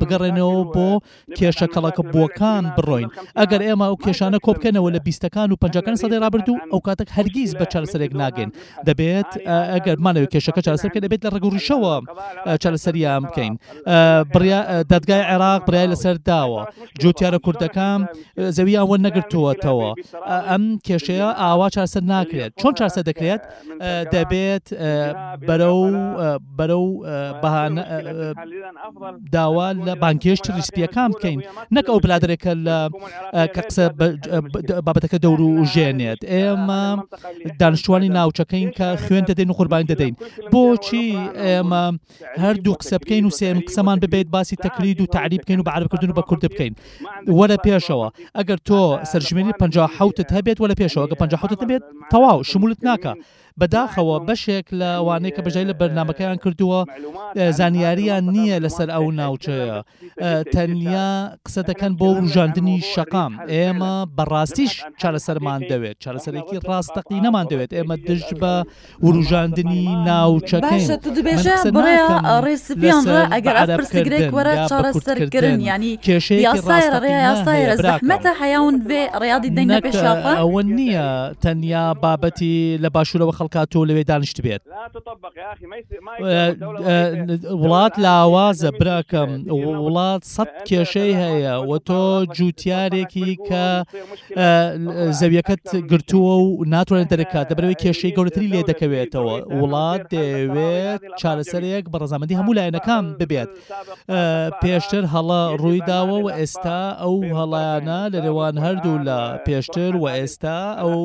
بگەڕێنەوە 0.00 0.60
بۆ 0.74 0.90
کێشە 1.38 1.66
کەڵەکە 1.74 2.02
بۆکان 2.14 2.64
بڕۆین 2.76 3.10
ئەگەر 3.40 3.60
ئێمە 3.66 3.86
ئەو 3.88 3.96
کێشانە 4.04 4.38
کۆبکەنەوە 4.46 4.88
لە 4.96 5.00
بیستەکان 5.06 5.48
و 5.50 5.56
پنجەکان 5.62 5.96
سەدەی 6.02 6.20
رابرردو 6.24 6.54
ئەو 6.72 6.80
کاتەک 6.86 7.08
هەرگیز 7.16 7.50
بە 7.60 7.64
چارەسەرێک 7.72 8.12
ناگەین 8.20 8.50
دەبێت 8.88 9.30
ئەگەر 9.74 9.96
مانەوە 10.04 10.28
کێشەکە 10.32 10.60
چارەسەرکە 10.66 10.98
دەبێت 11.04 11.20
لە 11.26 11.30
ڕگوڕیشەوە 11.34 11.94
چارەسەریان 12.62 13.22
بکەین 13.28 13.54
دادگای 14.92 15.22
عێراق 15.32 15.60
برای 15.66 15.86
لەسەر 15.92 16.16
داوە 16.28 16.62
جوتیارە 17.00 17.38
کوردەکان 17.44 18.00
زەویانوە 18.56 18.96
نەگرتووەتەوە 19.06 19.90
ئەم 20.50 20.64
کێشەیە 20.86 21.28
ئاوا 21.42 21.68
چارەسەر 21.74 22.02
ناکرێت 22.12 22.52
چۆن 22.60 22.72
چارەسە 22.78 23.00
دەکرێت 23.08 23.42
دەبێت 24.14 24.66
بەرە 25.48 25.68
و 25.80 25.86
بەرە 26.58 26.76
و 26.84 26.88
بەهانە 27.42 27.82
داوا 29.32 29.72
لە 29.74 29.96
بانکێشت 30.02 30.44
ریسپیەکان 30.58 31.10
بکەین 31.14 31.38
نەک 31.76 31.86
ئەو 31.90 31.98
بلادرێکە 32.04 32.52
لە 32.66 32.78
کە 33.54 33.62
قسە 33.68 33.84
بابەتەکە 34.86 35.18
دەور 35.24 35.40
و 35.46 35.52
ژێنێت 35.74 36.20
ئێمە 36.34 36.84
دانیشتوانی 37.60 38.08
ناوچەکەین 38.16 38.70
کە 38.78 38.88
خوێن 39.04 39.24
دەدەین 39.30 39.48
و 39.50 39.56
قوربان 39.58 39.84
دەدەین 39.92 40.14
بۆچی 40.52 41.06
ئێمە 41.46 41.84
هەردوو 42.42 42.76
قسە 42.80 42.96
بکەین 43.02 43.24
و 43.26 43.30
سێم 43.40 43.58
قسەمان 43.68 43.98
ببێت 44.04 44.28
باسی 44.34 44.56
تەکرید 44.66 44.98
و 45.02 45.06
تعریب 45.14 45.40
بکەین 45.42 45.60
و 45.60 45.64
بەعاعربکردن 45.68 46.10
و 46.10 46.16
بە 46.18 46.22
کورد 46.28 46.44
بکەین 46.52 46.72
وەرە 47.38 47.56
پێشەوە 47.66 48.08
ئەگەر 48.38 48.58
تۆ 48.68 48.80
سەرژمێنی 49.12 49.52
50 49.60 49.90
حوتت 49.98 50.28
هەبێت 50.36 50.58
وە 50.62 50.66
لە 50.70 50.74
پێشەوە 50.82 51.06
کە 51.10 51.16
50 51.20 51.40
حوتت 51.40 51.60
نبێت 51.64 51.82
تەواو 52.12 52.38
شمولت 52.50 52.78
ناکە 52.88 53.12
بەداخەوە 53.60 54.16
بەشێک 54.28 54.66
لە 54.80 54.90
وانەیە 55.06 55.32
کە 55.36 55.42
بەژای 55.46 55.66
لە 55.70 55.74
بەرنمەکەیان 55.80 56.38
کردووە 56.44 56.80
زانیاریان 57.58 58.24
نییە 58.36 58.58
لەسەر 58.64 58.88
ئەو 58.94 59.06
ناوچەیە 59.20 59.76
تەنیا 60.54 61.10
قسە 61.46 61.62
دەکەن 61.70 61.92
بۆ 62.00 62.08
ڕژاندنی 62.24 62.76
شەقام 62.92 63.32
ئێمە 63.54 63.94
بەڕاستیش 64.16 64.72
چارەسەرمان 65.00 65.60
دەوێت 65.70 65.96
چارەسەرێکی 66.04 66.56
ڕاستەقی 66.68 67.18
نەمان 67.24 67.46
دەوێت 67.50 67.70
ئێمە 67.76 67.96
دشت 68.08 68.30
بە 68.42 68.52
وروژاندنی 69.04 69.82
ناوچەکەین 70.08 70.88
چارەسەرکردن 74.68 75.56
ینی 75.70 75.92
کێشەیەمەتە 76.06 78.30
حیاون 78.40 78.74
بێ 78.88 79.02
ڕیادی 79.22 79.50
دەنگە 79.56 79.78
پێشاوە 79.86 80.32
ئەوە 80.40 80.62
نییە 80.78 81.08
تەنیا 81.42 81.84
بابەتی 82.04 82.58
لە 82.84 82.88
باشوورەوە 82.96 83.32
خەڵ 83.36 83.44
خەڵکات 83.54 83.76
و 83.76 83.84
لەوێ 83.88 84.02
دانیشت 84.10 84.38
بێت 84.46 84.62
وڵات 87.62 87.94
لاوازە 88.06 88.70
براکەم 88.80 89.30
وڵات 89.84 90.22
سەد 90.34 90.50
کێشەی 90.68 91.12
هەیە 91.22 91.54
و 91.68 91.72
تۆ 91.88 92.04
جوتیارێکی 92.36 93.30
کە 93.48 93.66
زەویەکەت 95.18 95.64
گرتووە 95.90 96.34
و 96.44 96.64
ناتوانێت 96.74 97.08
دەرکات 97.14 97.46
دەبەوەی 97.50 97.80
کێشەی 97.82 98.14
گەورەتری 98.16 98.50
لێ 98.52 98.60
دەکەوێتەوە 98.70 99.34
وڵات 99.60 100.02
دەیەوێت 100.12 101.00
چارەسەرەیەک 101.20 101.84
بە 101.92 101.96
ڕزامەندی 102.02 102.38
هەموو 102.40 102.56
لایەنەکان 102.58 103.04
ببێت 103.20 103.50
پێشتر 104.62 105.04
هەڵە 105.14 105.42
ڕوویداوە 105.60 106.16
و 106.24 106.28
ئێستا 106.38 106.82
ئەو 107.02 107.14
هەڵیانە 107.38 108.00
لە 108.12 108.18
لێوان 108.26 108.56
هەردوو 108.64 108.96
لە 109.08 109.18
پێشتر 109.46 109.92
و 109.96 110.04
ئێستا 110.16 110.58
ئەو 110.82 110.96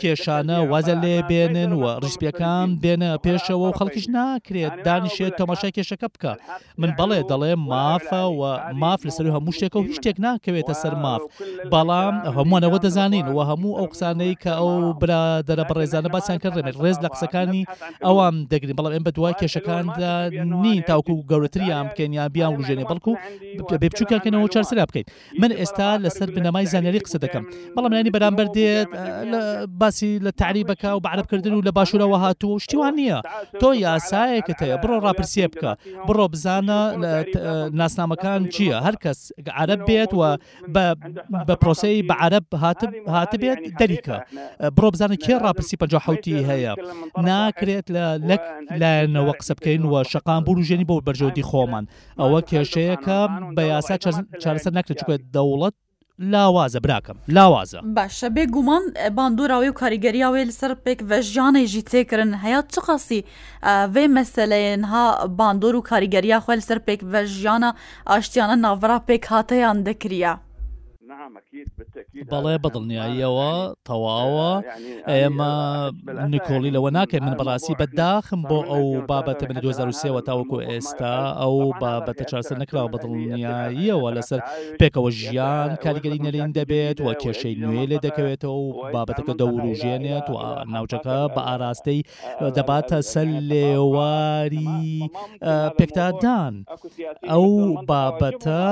کێشانە 0.00 0.58
وازە 0.70 0.94
لێ 1.02 1.16
بێنن 1.28 1.65
بێنوە 1.66 1.92
ڕیسپیەکان 2.04 2.68
بێنە 2.82 3.10
پێشەوە 3.24 3.66
و 3.70 3.72
خەڵکیش 3.78 4.06
ناکرێت 4.16 4.74
دانیشێت 4.86 5.32
تەماشای 5.40 5.72
کێشەکە 5.76 6.08
بکە 6.14 6.32
من 6.80 6.90
بەڵێ 6.98 7.20
دەڵێ 7.30 7.52
مافە 7.70 8.22
و 8.38 8.42
ماف 8.82 9.00
لەسەر 9.08 9.26
هەموو 9.36 9.54
شتێکە 9.56 9.76
و 9.78 9.82
هیچ 9.88 9.96
شتێک 10.00 10.16
ناکەوێتە 10.26 10.74
سەر 10.82 10.94
ماف 11.04 11.22
بەڵام 11.72 12.14
هەمووانەوە 12.38 12.78
دەزانین 12.84 13.26
و 13.36 13.38
هەموو 13.50 13.76
ئەو 13.78 13.86
قسانەی 13.92 14.32
کە 14.42 14.52
ئەو 14.60 14.70
برادەرە 15.00 15.64
بەڕێزانە 15.70 16.08
باسییان 16.14 16.38
کردێت 16.42 16.76
ڕێز 16.82 16.96
لە 17.04 17.08
قسەکانی 17.14 17.62
ئەوان 18.06 18.34
دەگرین 18.52 18.76
بەڵام 18.78 18.92
ئەم 18.96 19.04
بە 19.06 19.12
دوای 19.16 19.34
کێشەکاندا 19.40 20.14
نین 20.62 20.78
تاوکو 20.90 21.12
و 21.18 21.22
گەورەتریان 21.30 21.84
بکەین 21.90 22.12
یا 22.18 22.24
بیان 22.34 22.52
وژێنێ 22.60 22.84
بەڵکو 22.90 23.12
بێ 23.80 23.88
بچووکەکەنەوە 23.92 24.48
چارسرا 24.54 24.84
بکەین 24.88 25.06
من 25.40 25.50
ئێستا 25.60 25.88
لەسەر 26.04 26.28
بنەمای 26.34 26.64
زانیاری 26.72 27.00
قسە 27.06 27.18
دەکەم 27.24 27.44
بەڵام 27.74 27.90
منانی 27.90 28.10
بەرامبەر 28.16 28.46
دێت 28.56 28.88
باسی 29.80 30.10
لە 30.26 30.30
تعریبەکە 30.40 30.90
و 30.96 31.00
بەعربکردن 31.06 31.54
و 31.56 31.62
لە 31.66 31.72
باشوورەوە 31.78 32.18
هاتووە 32.24 32.58
شتیوان 32.64 32.94
نییە 33.00 33.18
تۆ 33.60 33.68
یاسایەکت 33.86 34.58
هەیە 34.62 34.76
بڕۆ 34.82 34.96
ڕاپرسیە 35.06 35.46
بکە 35.52 35.72
بڕۆ 36.08 36.26
بزانە 36.32 36.80
ناسنامەکان 37.80 38.40
چییە 38.54 38.76
هەر 38.86 38.96
کەس 39.04 39.18
عرب 39.62 39.80
بێت 39.88 40.10
و 40.18 40.22
بە 41.46 41.54
پرۆسی 41.62 42.00
بە 42.08 42.14
عرب 42.24 42.44
هاتە 43.16 43.36
بێت 43.42 43.58
دەریکە 43.80 44.16
بڕۆ 44.76 44.88
بزانە 44.94 45.16
کێ 45.24 45.34
ڕاپرسی 45.44 45.76
پنج 45.82 45.92
حوتی 46.06 46.44
هەیە 46.50 46.72
ناکرێت 47.28 47.86
لە 47.96 48.06
لەک 48.28 48.42
لایەنەوە 48.80 49.32
قسە 49.40 49.52
بکەین 49.58 49.82
وە 49.90 50.00
شقام 50.12 50.42
بروژێنی 50.48 50.86
بۆ 50.90 50.96
بەرژەوتی 51.06 51.44
خۆمان 51.50 51.84
ئەوە 52.20 52.38
کێشەیەەکە 52.50 53.18
بە 53.56 53.62
یاسا 53.72 53.94
چارەسەر 54.42 54.72
نکرێت 54.78 54.98
چکێت 55.00 55.22
دەوڵەت 55.36 55.76
لاوازە 56.32 56.78
براکەم 56.86 57.16
لاوازە 57.36 57.80
باشە 57.96 58.28
بێگومان 58.36 58.82
باندوراوی 59.16 59.68
و 59.68 59.78
کاریگەریاوی 59.80 60.48
لەسەر 60.50 60.72
پێک 60.84 60.98
ڤژیانێژی 61.10 61.86
تێکردن 61.90 62.32
هەیە 62.44 62.60
چ 62.72 62.74
قاسی 62.86 63.20
وێ 63.94 64.04
مەسلەنها 64.16 65.06
باندۆر 65.38 65.74
و 65.76 65.86
کاریگەریا 65.90 66.38
خوێ 66.44 66.54
لەسەر 66.60 66.78
پێک 66.86 67.00
ڤژیانە 67.12 67.70
ئاشتیانە 68.10 68.56
ناوەڕا 68.64 68.98
پێک 69.08 69.22
هاتەیان 69.32 69.78
دەکریا. 69.88 70.32
بەڵێ 72.32 72.54
بەدڵنیاییەوە 72.64 73.52
تەواوە 73.88 74.50
ئێمە 75.10 75.52
نکۆڵی 76.32 76.70
لەوە 76.76 76.88
ناکەین 76.98 77.22
من 77.26 77.34
بەڵاستی 77.40 77.78
بەداخم 77.80 78.40
بۆ 78.50 78.58
ئەو 78.70 78.84
بابەتە 79.10 79.44
من 79.50 79.56
2023ەوە 79.62 80.20
تاوەکو 80.28 80.58
ئێستا 80.68 81.16
ئەو 81.40 81.56
بابەتە 81.82 82.24
چاسە 82.30 82.52
نکراوە 82.62 82.92
بەدڵنیاییەوە 82.94 84.08
لەسەر 84.16 84.40
پێکەوە 84.80 85.10
ژیان 85.20 85.70
کاریگەری 85.84 86.22
نەرین 86.24 86.50
دەبێت 86.58 86.98
و 87.04 87.08
کێشەی 87.22 87.54
نوێ 87.62 87.82
لێ 87.90 87.98
دەکەوێتەوە 88.06 88.56
و 88.62 88.66
بابەتەکە 88.94 89.32
دەوروژێنێت 89.40 90.26
و 90.30 90.36
ناوچەکە 90.74 91.18
بە 91.34 91.40
ئاراستەی 91.48 92.00
دەباتە 92.56 92.98
سەر 93.12 93.28
لێواری 93.50 94.84
پێکدادان 95.78 96.54
ئەو 97.30 97.46
بابەتە 97.90 98.64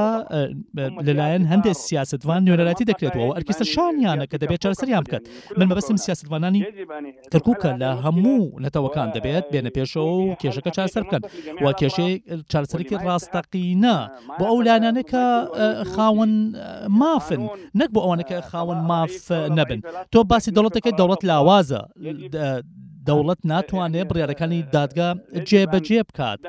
لەلایەن 1.06 1.44
هەندێک 1.52 1.76
سیاستوان 1.88 2.33
سیاستوان 2.34 2.42
نوێنەراتی 2.48 2.84
دەکرێتەوە 2.90 3.28
ئەرکیسە 3.36 3.64
شانیانە 3.74 4.26
کە 4.30 4.36
دەبێت 4.42 4.60
چارەسەریان 4.64 5.02
بکات 5.06 5.22
من 5.58 5.66
مەبەسم 5.70 5.96
سیاستوانانی 6.04 6.62
کەرکووکە 7.32 7.70
لە 7.82 7.90
هەموو 8.04 8.42
نەتەوەکان 8.64 9.08
دەبێت 9.16 9.46
بێنە 9.52 9.70
پێشەوە 9.76 10.12
و 10.18 10.34
کێشەکە 10.42 10.70
چارسەر 10.76 11.02
بکەن 11.06 11.22
و 11.62 11.66
کێشەی 11.80 12.12
چارسەرکی 12.52 12.96
ڕاستەقینە 13.06 13.96
بۆ 14.38 14.44
ئەو 14.50 14.58
لانانەکە 14.66 15.24
خاوەن 15.92 16.32
مافن 17.00 17.42
نەک 17.80 17.88
بۆ 17.94 18.00
ئەوانەکە 18.04 18.36
خاوەن 18.50 18.80
ماف 18.90 19.14
نەبن 19.58 19.80
تۆ 20.12 20.18
باسی 20.30 20.50
دەوڵەتەکە 20.56 20.90
دەوڵەت 20.98 21.22
لاوازە 21.30 21.80
دەوڵەت 23.08 23.40
ناتوانێت 23.50 24.06
بڕیارەکانی 24.10 24.60
دادگا 24.76 25.08
جێبەجێ 25.48 26.00
بکات 26.08 26.40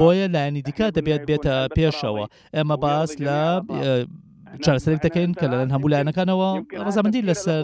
بۆیە 0.00 0.26
لایەنی 0.34 0.62
دیکە 0.66 0.86
دەبێت 0.96 1.22
بێتە 1.28 1.54
پێشەوە 1.76 2.24
ئێمە 2.56 2.76
باس 2.84 3.10
لە 3.26 3.40
چارەسەرێک 4.64 5.00
دەکەین 5.06 5.30
کە 5.40 5.46
لەەن 5.52 5.68
هەموو 5.74 5.90
لایەنەکانەوە 5.92 6.48
ڕزامەندی 6.86 7.26
لەسەر 7.30 7.62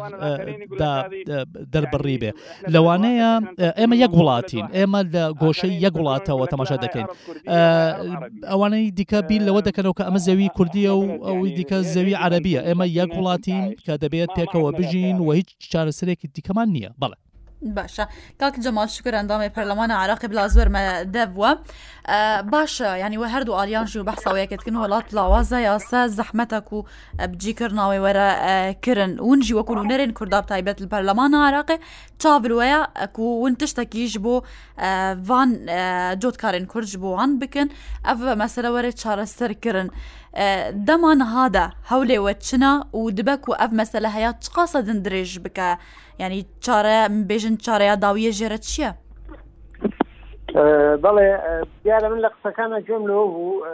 دەربڕی 1.72 2.18
بێ 2.22 2.30
لەوانەیە 2.74 3.30
ئێمە 3.78 3.96
یەک 4.04 4.12
وڵاتین 4.18 4.66
ئێمە 4.76 5.00
لە 5.14 5.24
گۆشەی 5.42 5.74
یەک 5.84 5.94
وڵاتەوە 6.00 6.44
تەماشا 6.52 6.76
دەکەین 6.84 7.06
ئەوانەی 8.50 8.84
دیکە 8.98 9.18
بیر 9.28 9.42
لەوە 9.48 9.60
دەکەنەوە 9.68 9.94
کە 9.98 10.04
ئەمە 10.06 10.20
زەوی 10.26 10.48
کوردیە 10.56 10.92
و 10.96 11.02
ئەوی 11.26 11.50
دیکە 11.58 11.78
زەوی 11.94 12.14
عربیە 12.24 12.60
ئێمە 12.68 12.86
یەک 13.00 13.10
وڵاتین 13.18 13.62
کە 13.84 13.92
دەبێت 14.02 14.30
پێکەوە 14.36 14.70
بژین 14.78 15.16
و 15.20 15.28
هیچ 15.38 15.48
چارەسەرێکی 15.72 16.26
دیکەمان 16.36 16.68
نییە 16.76 16.90
بەڵێ 17.02 17.16
باشا 17.62 18.06
كاك 18.38 18.60
جمال 18.60 18.90
شكرا 18.90 19.22
دامي 19.22 19.48
برلمان 19.48 19.90
عراقي 19.90 20.28
بلا 20.28 20.46
زور 20.46 20.68
ما 20.68 21.02
دفوا 21.02 21.54
آه، 22.08 22.40
باشا 22.40 22.84
يعني 22.84 23.18
وهردو 23.18 23.62
آليان 23.62 23.86
شو 23.86 24.00
وياك 24.00 24.26
وياكت 24.26 24.54
كنو 24.62 25.00
طلع 25.00 25.22
وازا 25.26 25.60
يا 25.60 25.76
استاذ 25.76 26.08
زحمتك 26.08 26.64
وبجي 26.72 27.52
كرناوي 27.52 27.98
ورا 27.98 28.20
آه، 28.20 28.70
كرن 28.72 29.20
ونجي 29.20 29.54
وكل 29.54 29.88
نرن 29.88 30.12
كرداب 30.12 30.46
تايبات 30.46 30.80
البرلمان 30.80 31.34
العراقي 31.34 31.78
تشافل 32.18 32.52
ويا 32.52 32.82
اكو 32.82 33.22
ونتشتكي 33.22 34.04
جبو 34.04 34.42
آه، 34.78 35.14
فان 35.14 35.66
جوت 36.22 36.36
كارن 36.36 36.66
كرج 36.66 36.96
بو 36.96 37.14
عن 37.14 37.38
بكن 37.38 37.68
اف 38.06 38.18
مثلا 38.20 38.70
ورا 38.70 38.90
تشار 38.90 39.24
سر 39.24 39.52
كرن 39.52 39.90
دمان 40.72 41.22
هذا 41.22 41.72
هولي 41.88 42.18
وتشنا 42.18 42.86
ودبك 42.92 43.48
واف 43.48 43.72
مثلا 43.72 44.16
هيات 44.18 44.44
تقاصد 44.44 44.90
ندريج 44.90 45.38
بك 45.38 45.78
ینی 46.20 46.44
چارە 46.66 46.96
بێژن 47.28 47.56
چارەیە 47.66 47.94
داویە 48.04 48.32
ژێرە 48.38 48.58
چییە؟ 48.66 48.90
بەڵێ 51.04 51.28
دیارە 51.84 52.08
من 52.12 52.20
لە 52.24 52.30
قسەکانە 52.34 52.78
جۆم 52.86 53.02
لەوە 53.10 53.26
بوو 53.34 53.64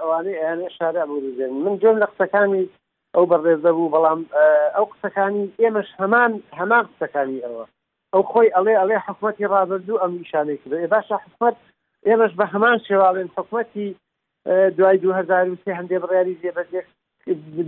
ئەوانەی 0.00 0.40
ئەێ 0.44 0.68
شارە 0.76 1.02
بوو 1.08 1.30
من 1.64 1.74
جۆم 1.82 1.96
لە 2.02 2.06
قسەکانی 2.12 2.64
ئەو 3.14 3.24
بەڕێزە 3.30 3.70
بوو 3.76 3.92
بەڵام 3.94 4.20
ئەو 4.76 4.84
قسەکانی 4.92 5.44
ئێمەش 5.62 5.88
هەمان 6.00 6.32
هەمان 6.58 6.84
قسەکانی 6.90 7.42
ئەوە 7.44 7.64
ئەو 8.12 8.22
خۆی 8.32 8.48
ئەڵێ 8.56 8.74
ئەڵێ 8.80 8.96
حکوومەتی 9.06 9.50
ڕابردوو 9.52 10.00
ئەم 10.02 10.12
نیشانێک 10.20 10.62
بێ 10.70 10.78
باشە 10.94 11.16
حکوومەت 11.24 11.56
ئێمەش 12.08 12.32
بە 12.38 12.44
هەمان 12.52 12.76
شێواڵێن 12.86 13.28
حکوومەتی 13.36 13.88
دوای 14.76 14.96
2023 14.98 15.78
هەندێ 15.78 15.96
بڕیاری 16.02 16.36
زیێبەجێ 16.40 16.80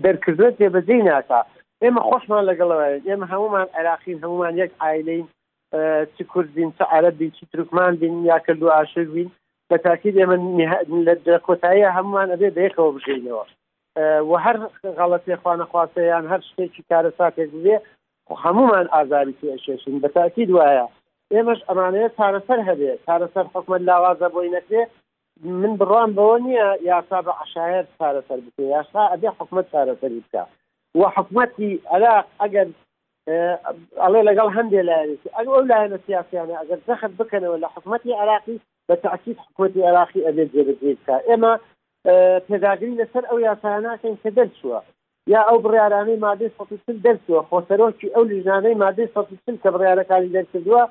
دەرکردوێت 0.05 0.55
زیێبەجێ 0.61 0.97
ناکە 1.09 1.41
ئێمە 1.85 2.03
خۆشمان 2.09 2.43
لەگەڵەوەیە 2.51 2.99
ئێمە 3.09 3.27
هەمومان 3.33 3.69
عراقین 3.79 4.19
هەمومان 4.25 4.55
یەک 4.63 4.73
ئایلین 4.83 5.25
چ 6.15 6.19
کوردین 6.33 6.71
چ 6.79 6.81
عەربین 6.95 7.31
چی 7.37 7.45
ترکمان 7.53 7.93
بین 8.01 8.15
یا 8.31 8.39
کردو 8.47 8.69
عاشق 8.79 9.09
بین 9.17 9.29
بە 9.71 9.77
تاکید 9.87 10.15
ئێمە 10.21 10.37
لە 11.07 11.37
کۆتاییە 11.47 11.91
هەمومان 11.97 12.29
ئەبێ 12.33 12.49
بەیەکەوە 12.57 12.95
بژینەوە 12.97 13.45
و 14.31 14.33
هەر 14.45 14.57
غڵەتی 14.99 15.41
خوانەخواسەیان 15.43 16.25
هەر 16.33 16.41
شتێکی 16.49 16.83
کارە 16.91 17.11
ساکێک 17.19 17.51
بێ 17.65 17.77
هەمومان 18.45 18.87
ئازاری 18.95 19.35
ئەشێشن 19.55 19.95
بە 20.03 20.09
تاکید 20.17 20.49
وایە 20.57 20.87
ئێمەش 21.35 21.61
ئەمانەیە 21.69 22.09
چارەسەر 22.17 22.61
هەبێ 22.69 22.93
چارەسەر 23.07 23.45
حکومت 23.55 23.81
لاوازە 23.89 24.29
بۆی 24.35 24.53
نەکرێ 24.57 24.83
من 25.61 25.73
بڕام 25.81 26.11
بەوە 26.17 26.37
نییە 26.47 26.67
یاسا 26.91 27.19
بە 27.27 27.33
عشایر 27.43 27.85
چارەسەر 27.99 28.39
بکە 28.45 28.63
یاسا 28.75 29.03
ئەبێ 29.13 29.29
حکومت 29.39 29.67
چارەسەری 29.73 30.21
بکە 30.25 30.43
و 30.99 31.03
حکومەتی 31.17 31.81
عراق 31.91 32.25
ئەگەر 32.43 32.69
ئەڵێ 34.03 34.21
لەگەڵ 34.29 34.49
هەندێک 34.57 34.85
لایەنێت 34.89 35.23
ئەگە 35.37 35.51
ئەو 35.57 35.63
لایەنە 35.71 35.99
سیاسیانە 36.07 36.55
ئەگەر 36.61 36.79
زەخت 36.89 37.13
بکەنەوە 37.19 37.57
لە 37.63 37.69
حکوومەتی 37.75 38.19
عراقی 38.23 38.57
بە 38.89 38.95
تاکیید 39.07 39.39
حکوومەتی 39.45 39.87
عراقی 39.91 40.25
ئەبێت 40.27 40.49
جێبەجێکە 40.55 41.17
ئێمە 41.29 41.53
پێداگری 42.49 42.99
لەسەر 43.01 43.25
ئەو 43.29 43.39
یاساناکەین 43.49 44.17
کە 44.23 44.31
دەرچووە 44.39 44.81
یا 45.33 45.41
ئەو 45.49 45.59
بڕیارانەی 45.65 46.23
مادەی 46.27 46.51
سەسل 46.59 46.97
دەرچووە 47.07 47.41
خۆسەرۆکی 47.51 48.13
ئەو 48.15 48.25
لیژانەی 48.33 48.79
مادەی 48.85 49.09
سەسل 49.15 49.57
کە 49.63 49.69
بڕیارەکانی 49.75 50.33
دەرکردووە 50.37 50.83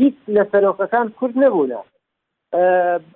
هیچ 0.00 0.16
لە 0.36 0.42
سەرۆکەکان 0.52 1.06
کورد 1.18 1.34
نەبوونە 1.44 1.80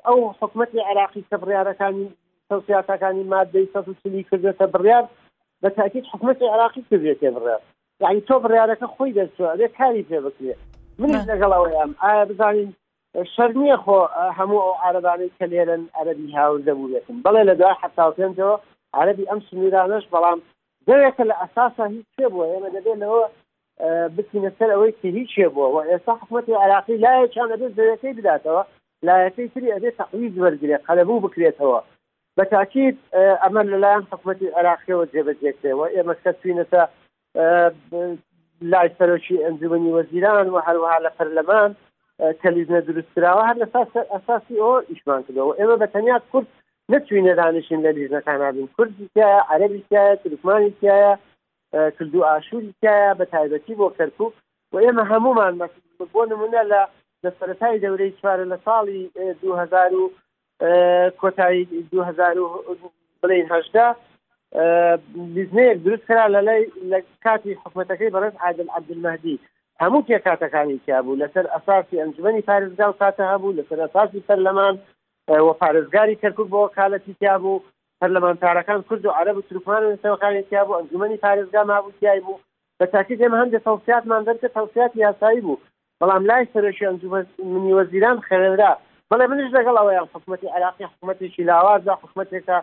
ئەو 0.06 0.18
حکوومەتی 0.40 0.84
عراقی 0.90 1.22
کە 1.30 1.36
بڕیارەکانی 1.42 2.06
سەسیاتەکانی 2.48 3.24
مادەی 3.34 3.68
سەسلی 3.74 4.24
کردێتە 4.30 4.66
بڕیار 4.74 5.04
بە 5.62 5.68
تاکیید 5.70 6.04
حکوومەتی 6.12 6.46
عراقی 6.52 6.84
کردێت 6.90 7.18
تێ 7.20 7.30
بڕێ 7.36 7.56
یعنی 8.02 8.20
تۆ 8.28 8.34
بڕارەکە 8.44 8.86
خۆی 8.94 9.14
دەرسێ 9.18 9.68
کاری 9.78 10.06
پێ 10.10 10.18
بکرێت 10.26 10.60
من 11.00 11.10
لەگەڵەوەیان 11.30 11.90
ئایا 12.02 12.24
بزانین 12.30 12.70
شەرنیە 13.34 13.76
خۆ 13.84 13.98
هەموو 14.38 14.60
ئەو 14.64 14.72
عربانەی 14.88 15.34
کە 15.38 15.44
لێرن 15.52 15.82
عەربی 15.98 16.34
هاور 16.36 16.60
دەبووێتن 16.68 17.16
بەڵێ 17.24 17.42
لە 17.48 17.54
دوای 17.60 17.76
حتاوتێنەوە 17.82 18.54
عەربی 18.98 19.28
ئەم 19.30 19.40
سمیرانش 19.48 20.04
بەڵام 20.14 20.38
دەوێتە 20.88 21.22
لە 21.30 21.34
ئەساسا 21.42 21.84
هیچ 21.96 22.06
شێ 22.16 22.26
بووە 22.32 22.44
ئێمە 22.52 22.70
دەبێنەوە 22.76 23.24
بتینە 24.16 24.50
سەر 24.58 24.68
ئەوەی 24.74 24.92
کە 25.00 25.06
هیچ 25.16 25.28
شێ 25.36 25.48
بووە 25.54 25.68
و 25.74 25.78
ئێستا 25.90 26.12
حکوومەتی 26.20 26.58
عراقی 26.64 26.96
لایە 27.04 27.26
چیان 27.34 27.48
دەبێت 27.52 27.72
زەوەکەی 27.78 28.16
بداتەوە 28.18 28.62
لایەتەی 29.06 29.48
تری 29.54 29.74
ئەبێت 29.74 29.94
تەقویز 30.00 30.34
وەرگێت 30.42 30.82
قەلەبوو 30.88 31.22
بکرێتەوە 31.24 31.78
بە 32.38 32.44
تاکیید 32.56 32.96
ئەمە 33.42 33.62
لەلایەن 33.72 34.04
حکوومەتی 34.10 34.48
عراقیەوە 34.58 35.06
جێبەجێکرێەوە 35.12 35.86
ئێمە 35.94 36.14
کەسینەتە 36.22 36.82
لای 38.72 38.88
سەرۆکی 38.98 39.42
ئەنجومی 39.44 39.94
وەزیران 39.96 40.46
و 40.54 40.56
هەروەها 40.66 40.98
لە 41.06 41.10
پەرلەمان 41.18 41.70
تەلیزنە 42.40 42.80
دروستراوە 42.88 43.42
هەر 43.48 43.56
لە 43.62 43.66
ئەساسی 44.14 44.56
ئەو 44.62 44.72
ئیشمان 44.90 45.20
کردەوە 45.26 45.52
ئێمە 45.58 45.76
بە 45.82 45.86
تەنیا 45.94 46.16
کورد 46.30 46.48
نەچوینە 46.92 47.32
دانیشین 47.40 47.80
لە 47.86 47.90
لیژنەکانابین 47.96 48.68
کوردیکایە 48.76 49.38
عەربیکایە 49.52 50.14
تلکمانیکایە 50.22 51.12
کردو 51.96 52.18
ئاشوریکایە 52.30 53.10
بە 53.18 53.24
تایبەتی 53.34 53.74
بۆ 53.80 53.86
کەرکوب 53.98 54.32
و 54.72 54.76
ئێمە 54.84 55.04
هەمومان 55.12 55.52
بۆ 56.14 56.22
نمونە 56.32 56.62
لە 56.72 56.80
لە 57.24 57.30
سەرەتای 57.38 57.80
دەورەی 57.84 58.16
چوارە 58.18 58.44
لە 58.52 58.56
ساڵی 58.66 59.02
2000 59.42 60.12
کۆتایی 61.20 61.64
2010 61.90 62.22
لیزنەیەک 65.36 65.78
دروست 65.84 66.04
کرا 66.08 66.24
لە 66.28 66.40
لای 66.46 66.62
لە 66.90 66.98
کاتی 67.24 67.56
حکوومەتەکەی 67.64 68.12
بەڕێز 68.14 68.34
عادل 68.44 68.68
عبدمەدی 68.78 69.38
هەموو 69.82 70.06
تێکاتەکانی 70.08 70.78
کیابوو 70.86 71.20
لەسەر 71.22 71.46
ئەساسی 71.54 72.00
ئەنجمەی 72.00 72.46
پارێزگا 72.48 72.86
و 72.90 72.94
کاتە 73.02 73.24
هەبوو 73.32 73.56
لەسەر 73.58 73.78
ئەساسی 73.84 74.24
پەرلەمان 74.28 74.74
وە 75.46 75.54
پارێزگاری 75.62 76.20
کەرکک 76.22 76.48
بۆ 76.52 76.60
کالەتی 76.78 77.14
کیابوو 77.20 77.62
پەرلەمانتارەکان 78.00 78.80
کورد 78.88 79.04
و 79.06 79.10
عرب 79.20 79.36
و 79.36 79.42
تروپان 79.48 79.82
سەوەکانی 80.02 80.42
کیابوو 80.50 80.76
ئەنجمەی 80.78 81.18
پارێزگا 81.26 81.62
مابوو 81.70 81.92
کیای 82.00 82.20
بوو 82.26 82.38
بە 82.80 82.84
تاکی 82.92 83.14
دێمە 83.16 83.36
هەندێک 83.42 83.62
تەوسیاتمان 83.68 84.22
دەرکە 84.28 84.48
تەوسیات 84.56 84.92
یاسایی 84.94 85.40
بوو 85.46 85.60
بەڵام 86.00 86.22
لای 86.28 86.44
سەرشی 86.52 86.86
ئەنجمنی 86.88 87.74
وەزیران 87.78 88.18
خێرا 88.26 88.72
بەڵێ 89.12 89.24
منش 89.30 89.50
لەگەڵەوەیان 89.56 90.08
حکوومەتی 90.14 90.52
عراقی 90.56 90.86
حکوومەتی 90.92 91.28
شیلاوازە 91.36 91.92
حکوومەتێکە 92.02 92.56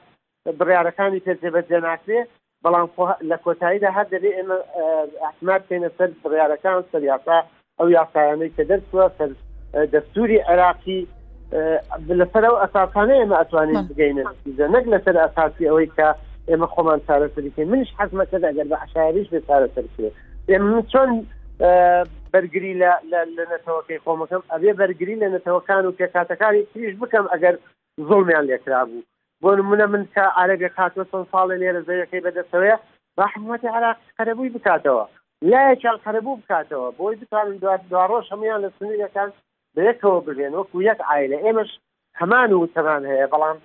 بڕیارەکانی 0.59 1.23
پێجێبەجێ 1.25 1.79
ناکرێ 1.87 2.19
بەڵام 2.63 2.87
لە 3.29 3.37
کۆتاییدا 3.45 3.89
هەر 3.97 4.07
دەبێ 4.13 4.29
ئێمە 4.37 4.57
ئەحمات 5.23 5.61
اه، 5.63 5.67
پێێنە 5.69 5.89
سەر 5.97 6.09
بڕیارەکان 6.23 6.77
سەر 6.91 7.01
ئەو 7.79 7.87
یاسایانەی 7.97 8.53
کە 8.57 8.63
دەرسوە 8.69 9.05
سەر 9.17 9.29
اه، 9.75 9.85
دەستوری 9.93 10.37
عراقی 10.49 10.99
اه، 11.53 11.79
لەسەر 12.19 12.43
ئەو 12.47 12.55
ئەساسانە 12.63 13.15
ئێمە 13.19 13.35
ئەتوانین 13.41 13.83
بگەینە 13.89 14.23
نەک 14.75 14.85
لەسەر 14.93 15.15
ئەساسی 15.25 15.67
ئەوەی 15.69 15.89
کە 15.97 16.07
ئێمە 16.49 16.67
خۆمان 16.73 16.99
چارەسەریکە 17.07 17.63
منش 17.71 17.89
حەزمەکەدا 17.99 18.49
گەر 18.57 18.67
بە 18.71 18.77
عشاریش 18.83 19.27
بێ 19.33 19.39
چارەسەرکرێ 19.47 20.09
ئێمە 20.49 20.79
چۆن 20.91 21.11
بەرگری 22.33 22.73
لە 22.81 22.91
نەتەوەکەی 23.53 23.99
خۆمەکەم 24.05 24.43
ئەبێ 24.53 24.71
بەرگری 24.79 25.19
لە 25.23 25.27
نەتەوەکان 25.35 25.83
و 25.85 25.95
پێکاتەکانی 25.99 26.67
تریش 26.71 26.95
بکەم 27.01 27.25
ئەگەر 27.33 27.55
زۆڵمیان 28.07 28.45
لێکرا 28.49 28.81
بوو 28.85 29.03
بۆ 29.41 29.49
منە 29.69 29.85
من 29.93 30.03
کە 30.15 30.23
عربێک 30.41 30.73
هاتووە 30.81 31.05
سن 31.11 31.23
ساڵی 31.31 31.57
لێرە 31.61 31.81
زەیەکەی 31.89 32.23
بەدەستەوەە 32.25 32.75
ڕحمەتی 33.21 33.71
عراق 33.75 33.97
قەرەبووی 34.17 34.53
بکاتەوە 34.55 35.03
لای 35.51 35.75
چال 35.81 35.97
قەرەبوو 36.05 36.39
بکاتەوە 36.41 36.87
بۆی 36.99 37.15
بتوانن 37.21 37.57
دوڕۆژ 37.93 38.25
هەمویان 38.33 38.61
لە 38.65 38.69
سنیەکان 38.77 39.29
بەیەکەوە 39.75 40.19
بگرێن 40.25 40.53
وەکو 40.57 40.77
یەک 40.89 40.99
ئایلە 41.09 41.37
ئێمەش 41.45 41.71
هەمان 42.19 42.49
و 42.53 42.67
تەمان 42.75 43.03
هەیە 43.11 43.27
بەڵام 43.33 43.57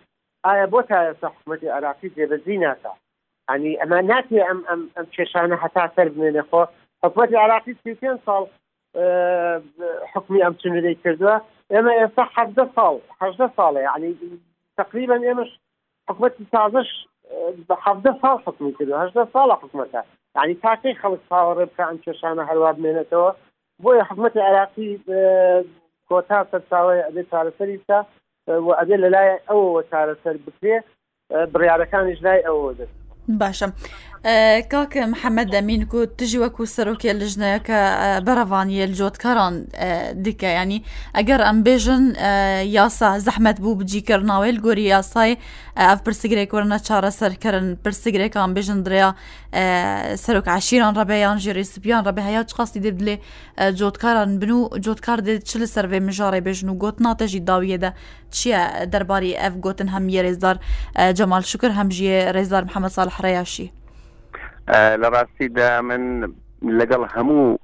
ئایا 0.46 0.66
بۆ 0.72 0.78
تا 0.88 0.98
سەحمەتی 1.22 1.68
عراقی 1.76 2.10
جێبەزی 2.16 2.56
ناکە 2.64 2.92
ئەنی 3.50 3.72
ئەمە 3.80 3.98
ناتێ 4.12 4.40
ئەم 4.48 4.60
ئەم 4.68 4.82
ئەم 4.96 5.06
کێشانە 5.14 5.56
هەتا 5.62 5.84
سەر 5.96 6.08
بنێنێ 6.14 6.44
خۆ 6.50 6.62
حکوومەتی 7.04 7.34
عراقی 7.44 7.76
پێ 8.00 8.10
ساڵ 8.26 8.44
حکمی 10.14 10.42
ئەم 10.44 10.54
چنەی 10.60 10.96
کردووە 11.04 11.36
ئێمە 11.72 11.92
ئێستا 12.00 12.24
حەدە 12.36 12.64
ساڵ 12.76 12.94
حەدە 13.20 13.46
ساڵێ 13.58 13.84
عنی 13.94 14.10
تقریبا 14.78 15.16
ئێمەش 15.28 15.50
حکوومەتی 16.08 16.44
تازش 16.54 16.88
بە 17.68 17.74
حەدە 17.84 18.12
ساڵ 18.22 18.36
حکمی 18.46 18.72
کردو 18.78 18.96
هەدە 19.04 19.24
ساڵە 19.34 19.54
حکوومەتە 19.62 20.00
ینی 20.36 20.54
تاکەی 20.64 20.98
خەڵک 21.02 21.22
ساوەڕێ 21.30 21.64
بکە 21.70 21.84
ئەم 21.88 21.98
کێشانە 22.04 22.42
هەروە 22.50 22.70
بمێنێتەوە 22.76 23.30
بۆیە 23.82 24.04
حکوومەتی 24.08 24.44
عراقی 24.48 24.90
کۆتا 26.08 26.38
سەرچاوی 26.50 27.04
ئەبێ 27.06 27.22
چارەسەری 27.30 27.78
تا 27.88 27.98
ئەبێ 28.80 28.96
لەلای 29.04 29.30
ئەوەوە 29.48 29.80
چارەسەر 29.90 30.36
بکرێ 30.46 30.74
بڕارەکانیش 31.52 32.20
لای 32.26 32.40
ئەوە 32.46 32.68
دەست 32.78 32.96
باشە 33.40 33.68
آه، 34.26 34.60
كاك 34.60 34.96
محمد 34.98 35.54
امين 35.54 35.84
كو 35.84 36.04
تجي 36.04 36.38
وكو 36.38 36.64
سروكي 36.64 37.10
اللجنة 37.10 37.56
كا 37.56 37.74
آه، 38.16 38.18
برافانية 38.18 38.84
الجوت 38.84 39.16
كاران 39.16 39.66
آه، 39.74 40.12
ديكا 40.12 40.46
يعني 40.46 40.82
اگر 41.18 41.40
ام 41.50 41.62
بيجن 41.62 42.14
ياسا 42.74 43.18
زحمة 43.18 43.50
بو 43.60 43.74
بجي 43.74 44.00
كرناوي 44.00 44.50
الگوري 44.58 44.78
ياساي 44.86 45.38
اف 45.78 46.00
برسگريك 46.02 46.48
كورنا 46.48 46.78
چارا 46.78 47.08
سر 47.10 47.32
كرن 47.34 47.76
كا 48.32 48.44
ام 48.44 48.54
بيجن 48.54 48.82
دريا 48.82 49.14
سروك 50.16 50.48
عشيران 50.48 50.96
ربيان 50.96 51.36
جيري 51.36 51.62
سبيان 51.64 52.04
ربي 52.04 52.22
هيا 52.22 52.42
چقاس 52.50 52.78
دي 52.78 52.90
دبلي 52.90 53.18
جوت 53.60 53.96
كاران 53.96 54.38
بنو 54.38 54.68
جوت 54.74 55.00
كار 55.00 55.20
دي 55.20 55.38
چل 55.38 55.66
في 55.66 56.00
مجاري 56.00 56.40
بيجنو 56.40 56.78
قوت 56.78 57.00
ناتجي 57.00 57.38
داوية 57.38 57.76
دا 57.76 57.94
چيا 58.32 58.84
درباري 58.84 59.36
اف 59.46 59.54
قوتن 59.62 59.88
هم 59.88 60.08
يريزدار 60.10 60.58
جمال 61.00 61.44
شكر 61.44 61.70
هم 61.72 61.88
جي 61.88 62.30
ريزدار 62.30 62.64
محمد 62.64 62.90
صالح 62.90 63.20
رياشي 63.20 63.72
لە 65.02 65.08
ڕاستیدا 65.14 65.68
من 65.88 66.02
لەگەڵ 66.78 67.02
هەموو 67.14 67.58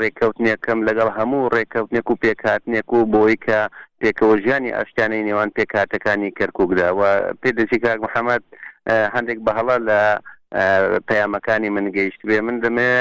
ڕێککەوتنیەکەم 0.00 0.78
لەگەڵ 0.88 1.08
هەموو 1.18 1.50
ڕێککەوتنێک 1.56 2.06
و 2.10 2.20
پێکاتنێک 2.22 2.88
و 2.92 3.00
بۆی 3.14 3.36
کە 3.46 3.58
پێکەوەژیانی 4.00 4.74
ئاشتیانەی 4.76 5.26
نێوان 5.28 5.50
پێکاتەکانی 5.56 6.34
کەرکووکداوە 6.38 7.10
پێدەچی 7.40 7.78
کاک 7.84 7.98
محەممەد 8.06 8.42
هەندێک 9.14 9.38
بەهڵە 9.46 9.76
لە 9.88 10.00
پەیامەکانی 11.08 11.70
من 11.76 11.86
گەیشت 11.96 12.20
بێ 12.28 12.38
من 12.46 12.56
دەمێ 12.64 12.94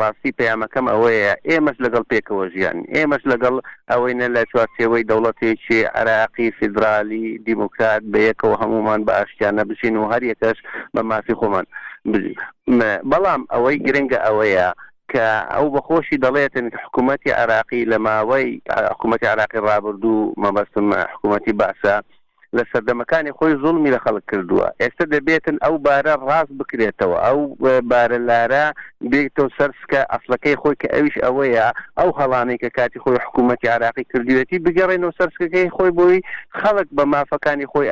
ڕاستی 0.00 0.30
پەیامەکەم 0.38 0.86
ئەوەیە 0.90 1.32
ئێمەش 1.50 1.76
لەگەڵ 1.84 2.04
پێکەوە 2.12 2.44
ژیان 2.54 2.78
ئێمەش 2.96 3.22
لەگەڵ 3.32 3.54
ئەوەی 3.90 4.14
نە 4.20 4.26
لە 4.34 4.42
چوارچێوەی 4.50 5.06
دەوڵەتێکی 5.10 5.80
عراقی 5.98 6.54
فیدرالی 6.58 7.26
دیموکرات 7.48 8.02
بەیەکەوە 8.12 8.54
هەمومان 8.62 9.00
بە 9.06 9.12
ئاشتیانە 9.18 9.64
بچین 9.68 9.94
و 9.98 10.10
هەریەکەش 10.12 10.58
بە 10.94 11.00
مافی 11.10 11.38
خۆمان 11.40 11.66
بەڵام 13.10 13.42
ئەوەی 13.54 13.76
گرنگە 13.86 14.18
ئەوەیە 14.26 14.68
کە 15.12 15.26
ئەو 15.54 15.66
بەخۆشی 15.74 16.20
دەڵێتن 16.24 16.66
حکوومەتتی 16.84 17.36
عراقی 17.42 17.88
لە 17.92 17.96
ماوەی 18.06 18.48
حکوومەتتی 18.92 19.30
عراقی 19.34 19.64
ڕابردوو 19.68 20.32
مەبەستم 20.42 20.86
حکوومەتتی 21.12 21.56
باسە 21.60 21.94
لە 22.56 22.62
سەردەمەکانی 22.72 23.32
خۆی 23.38 23.54
زوڵمی 23.62 23.94
لە 23.96 24.00
خەڵک 24.04 24.24
کردووە 24.30 24.66
ئێستا 24.80 25.04
دەبێتن 25.14 25.56
ئەو 25.64 25.74
بارە 25.86 26.14
ڕاست 26.28 26.52
بکرێتەوە 26.60 27.16
ئەو 27.26 27.38
بارە 27.90 28.18
لارە 28.28 28.66
بێتەوە 29.12 29.48
سەرسکە 29.58 30.00
ئەفلەکەی 30.12 30.56
خۆی 30.62 30.76
کە 30.80 30.88
ئەویش 30.94 31.16
ئەوەیە 31.24 31.66
ئەو 31.98 32.10
هەڵانەی 32.18 32.58
کە 32.62 32.70
کاتی 32.76 33.00
خۆی 33.04 33.18
حکوومەتی 33.24 33.72
عراقی 33.74 34.04
کردوێتی 34.10 34.58
بگەڕێنەوە 34.64 35.16
سەرسکەکەی 35.18 35.70
خۆی 35.76 35.90
بۆی 35.98 36.18
خەڵک 36.58 36.88
بە 36.96 37.04
مافەکانی 37.12 37.70
خۆی 37.72 37.88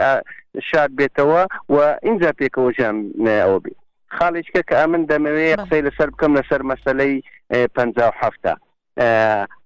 شاد 0.68 0.90
بێتەوە 0.98 1.42
و 1.74 1.76
اینجا 2.06 2.30
پێکەوە 2.40 2.68
ژیان 2.76 2.96
ئەوە 3.46 3.58
بێت 3.64 3.78
خاڵیشکە 4.16 4.62
کە 4.68 4.74
ئەمن 4.80 5.02
دەمەوێت 5.10 5.58
قسەی 5.60 5.82
لەسەر 5.86 6.08
بکەم 6.12 6.32
لەسەر 6.38 6.60
مەسلەی 6.70 7.14
پ 7.74 7.78
هەفتە 8.22 8.52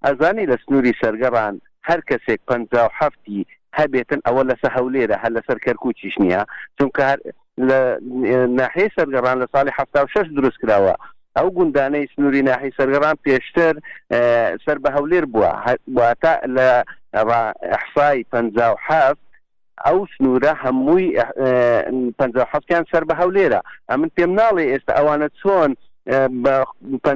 ئەزانی 0.05 0.45
لە 0.51 0.55
سنووری 0.63 0.97
سەرگەڕان 1.01 1.55
هەر 1.87 1.99
کەسێک 2.09 2.39
پ 2.47 2.51
هەفتی 2.99 3.41
هەبێتن 3.79 4.19
ئەوە 4.27 4.43
لەسە 4.49 4.69
هەولێرە 4.77 5.15
هەر 5.23 5.31
لەسەر 5.37 5.57
کەرکوچیش 5.65 6.15
نییە 6.23 6.41
چونکە 6.77 7.07
لە 7.67 7.79
ناحەیە 8.59 8.89
سەرگەڕان 8.97 9.37
لە 9.43 9.47
ساڵی 9.53 9.71
ه 9.77 10.05
شش 10.13 10.27
دروست 10.37 10.57
کراوە 10.61 10.95
ئەو 11.37 11.47
گوندانەی 11.57 12.07
سنووری 12.15 12.41
ناحی 12.49 12.71
سەرگەڕان 12.79 13.15
پێشتر 13.25 13.73
سەر 14.65 14.77
بە 14.83 14.89
هەولێر 14.97 15.25
بووە 15.33 15.51
واتە 15.97 16.33
لە 16.55 16.69
ئەحسای 17.71 18.25
پهفت 18.31 19.17
ئەو 19.85 19.99
سنوورە 20.13 20.53
هەمووی 20.63 21.05
پهفتیان 22.19 22.83
سەر 22.91 23.03
بە 23.09 23.13
هەولێرە 23.21 23.59
ئەمن 23.89 24.09
پێم 24.15 24.31
ناڵێ 24.39 24.63
ئێستا 24.71 24.91
ئەوانە 24.97 25.27
چۆن 25.39 25.71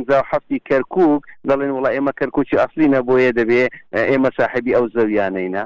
پهفتی 0.09 0.59
کەرکک 0.69 1.21
دەڵێن 1.49 1.71
وڵە 1.75 1.89
ئێمە 1.95 2.13
کەرکوچی 2.19 2.59
ئەاصلی 2.59 2.91
نەبۆیە 2.95 3.31
دەبێ 3.39 3.61
ئێمە 4.11 4.29
ساحبی 4.37 4.75
ئەو 4.75 4.85
زەویانەینە. 4.95 5.63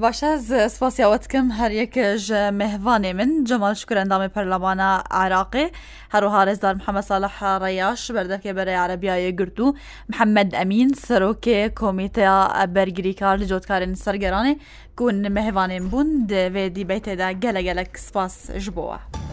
باش 0.00 0.24
از 0.24 0.72
سپاسی 0.72 1.02
کم 1.30 1.50
هر 1.52 1.70
یک 1.70 1.94
جمهوانی 1.98 3.12
من 3.12 3.44
جمال 3.44 3.74
شکر 3.74 3.98
اندام 3.98 4.28
پرلمان 4.28 4.80
عراقی 5.10 5.62
هر 5.62 5.70
هروها 6.10 6.44
دار 6.44 6.74
محمد 6.74 7.04
صالح 7.04 7.58
ریاش 7.64 8.10
بردفک 8.10 8.46
برای 8.46 8.74
عربیای 8.74 9.36
گردو 9.36 9.74
محمد 10.08 10.54
امین 10.54 10.92
سروک 10.92 11.74
کومیتا 11.74 12.66
برگری 12.74 13.14
کار 13.14 13.36
لجوت 13.36 13.46
لجوتکارن 13.48 13.94
سرگرانه 13.94 14.56
کون 14.96 15.88
بوند 15.88 16.32
و 16.32 16.68
دی 16.68 16.84
بیت 16.84 17.08
دا 17.08 17.32
گلگلک 17.32 17.96
سپاس 17.96 18.50
جبوه 18.50 19.29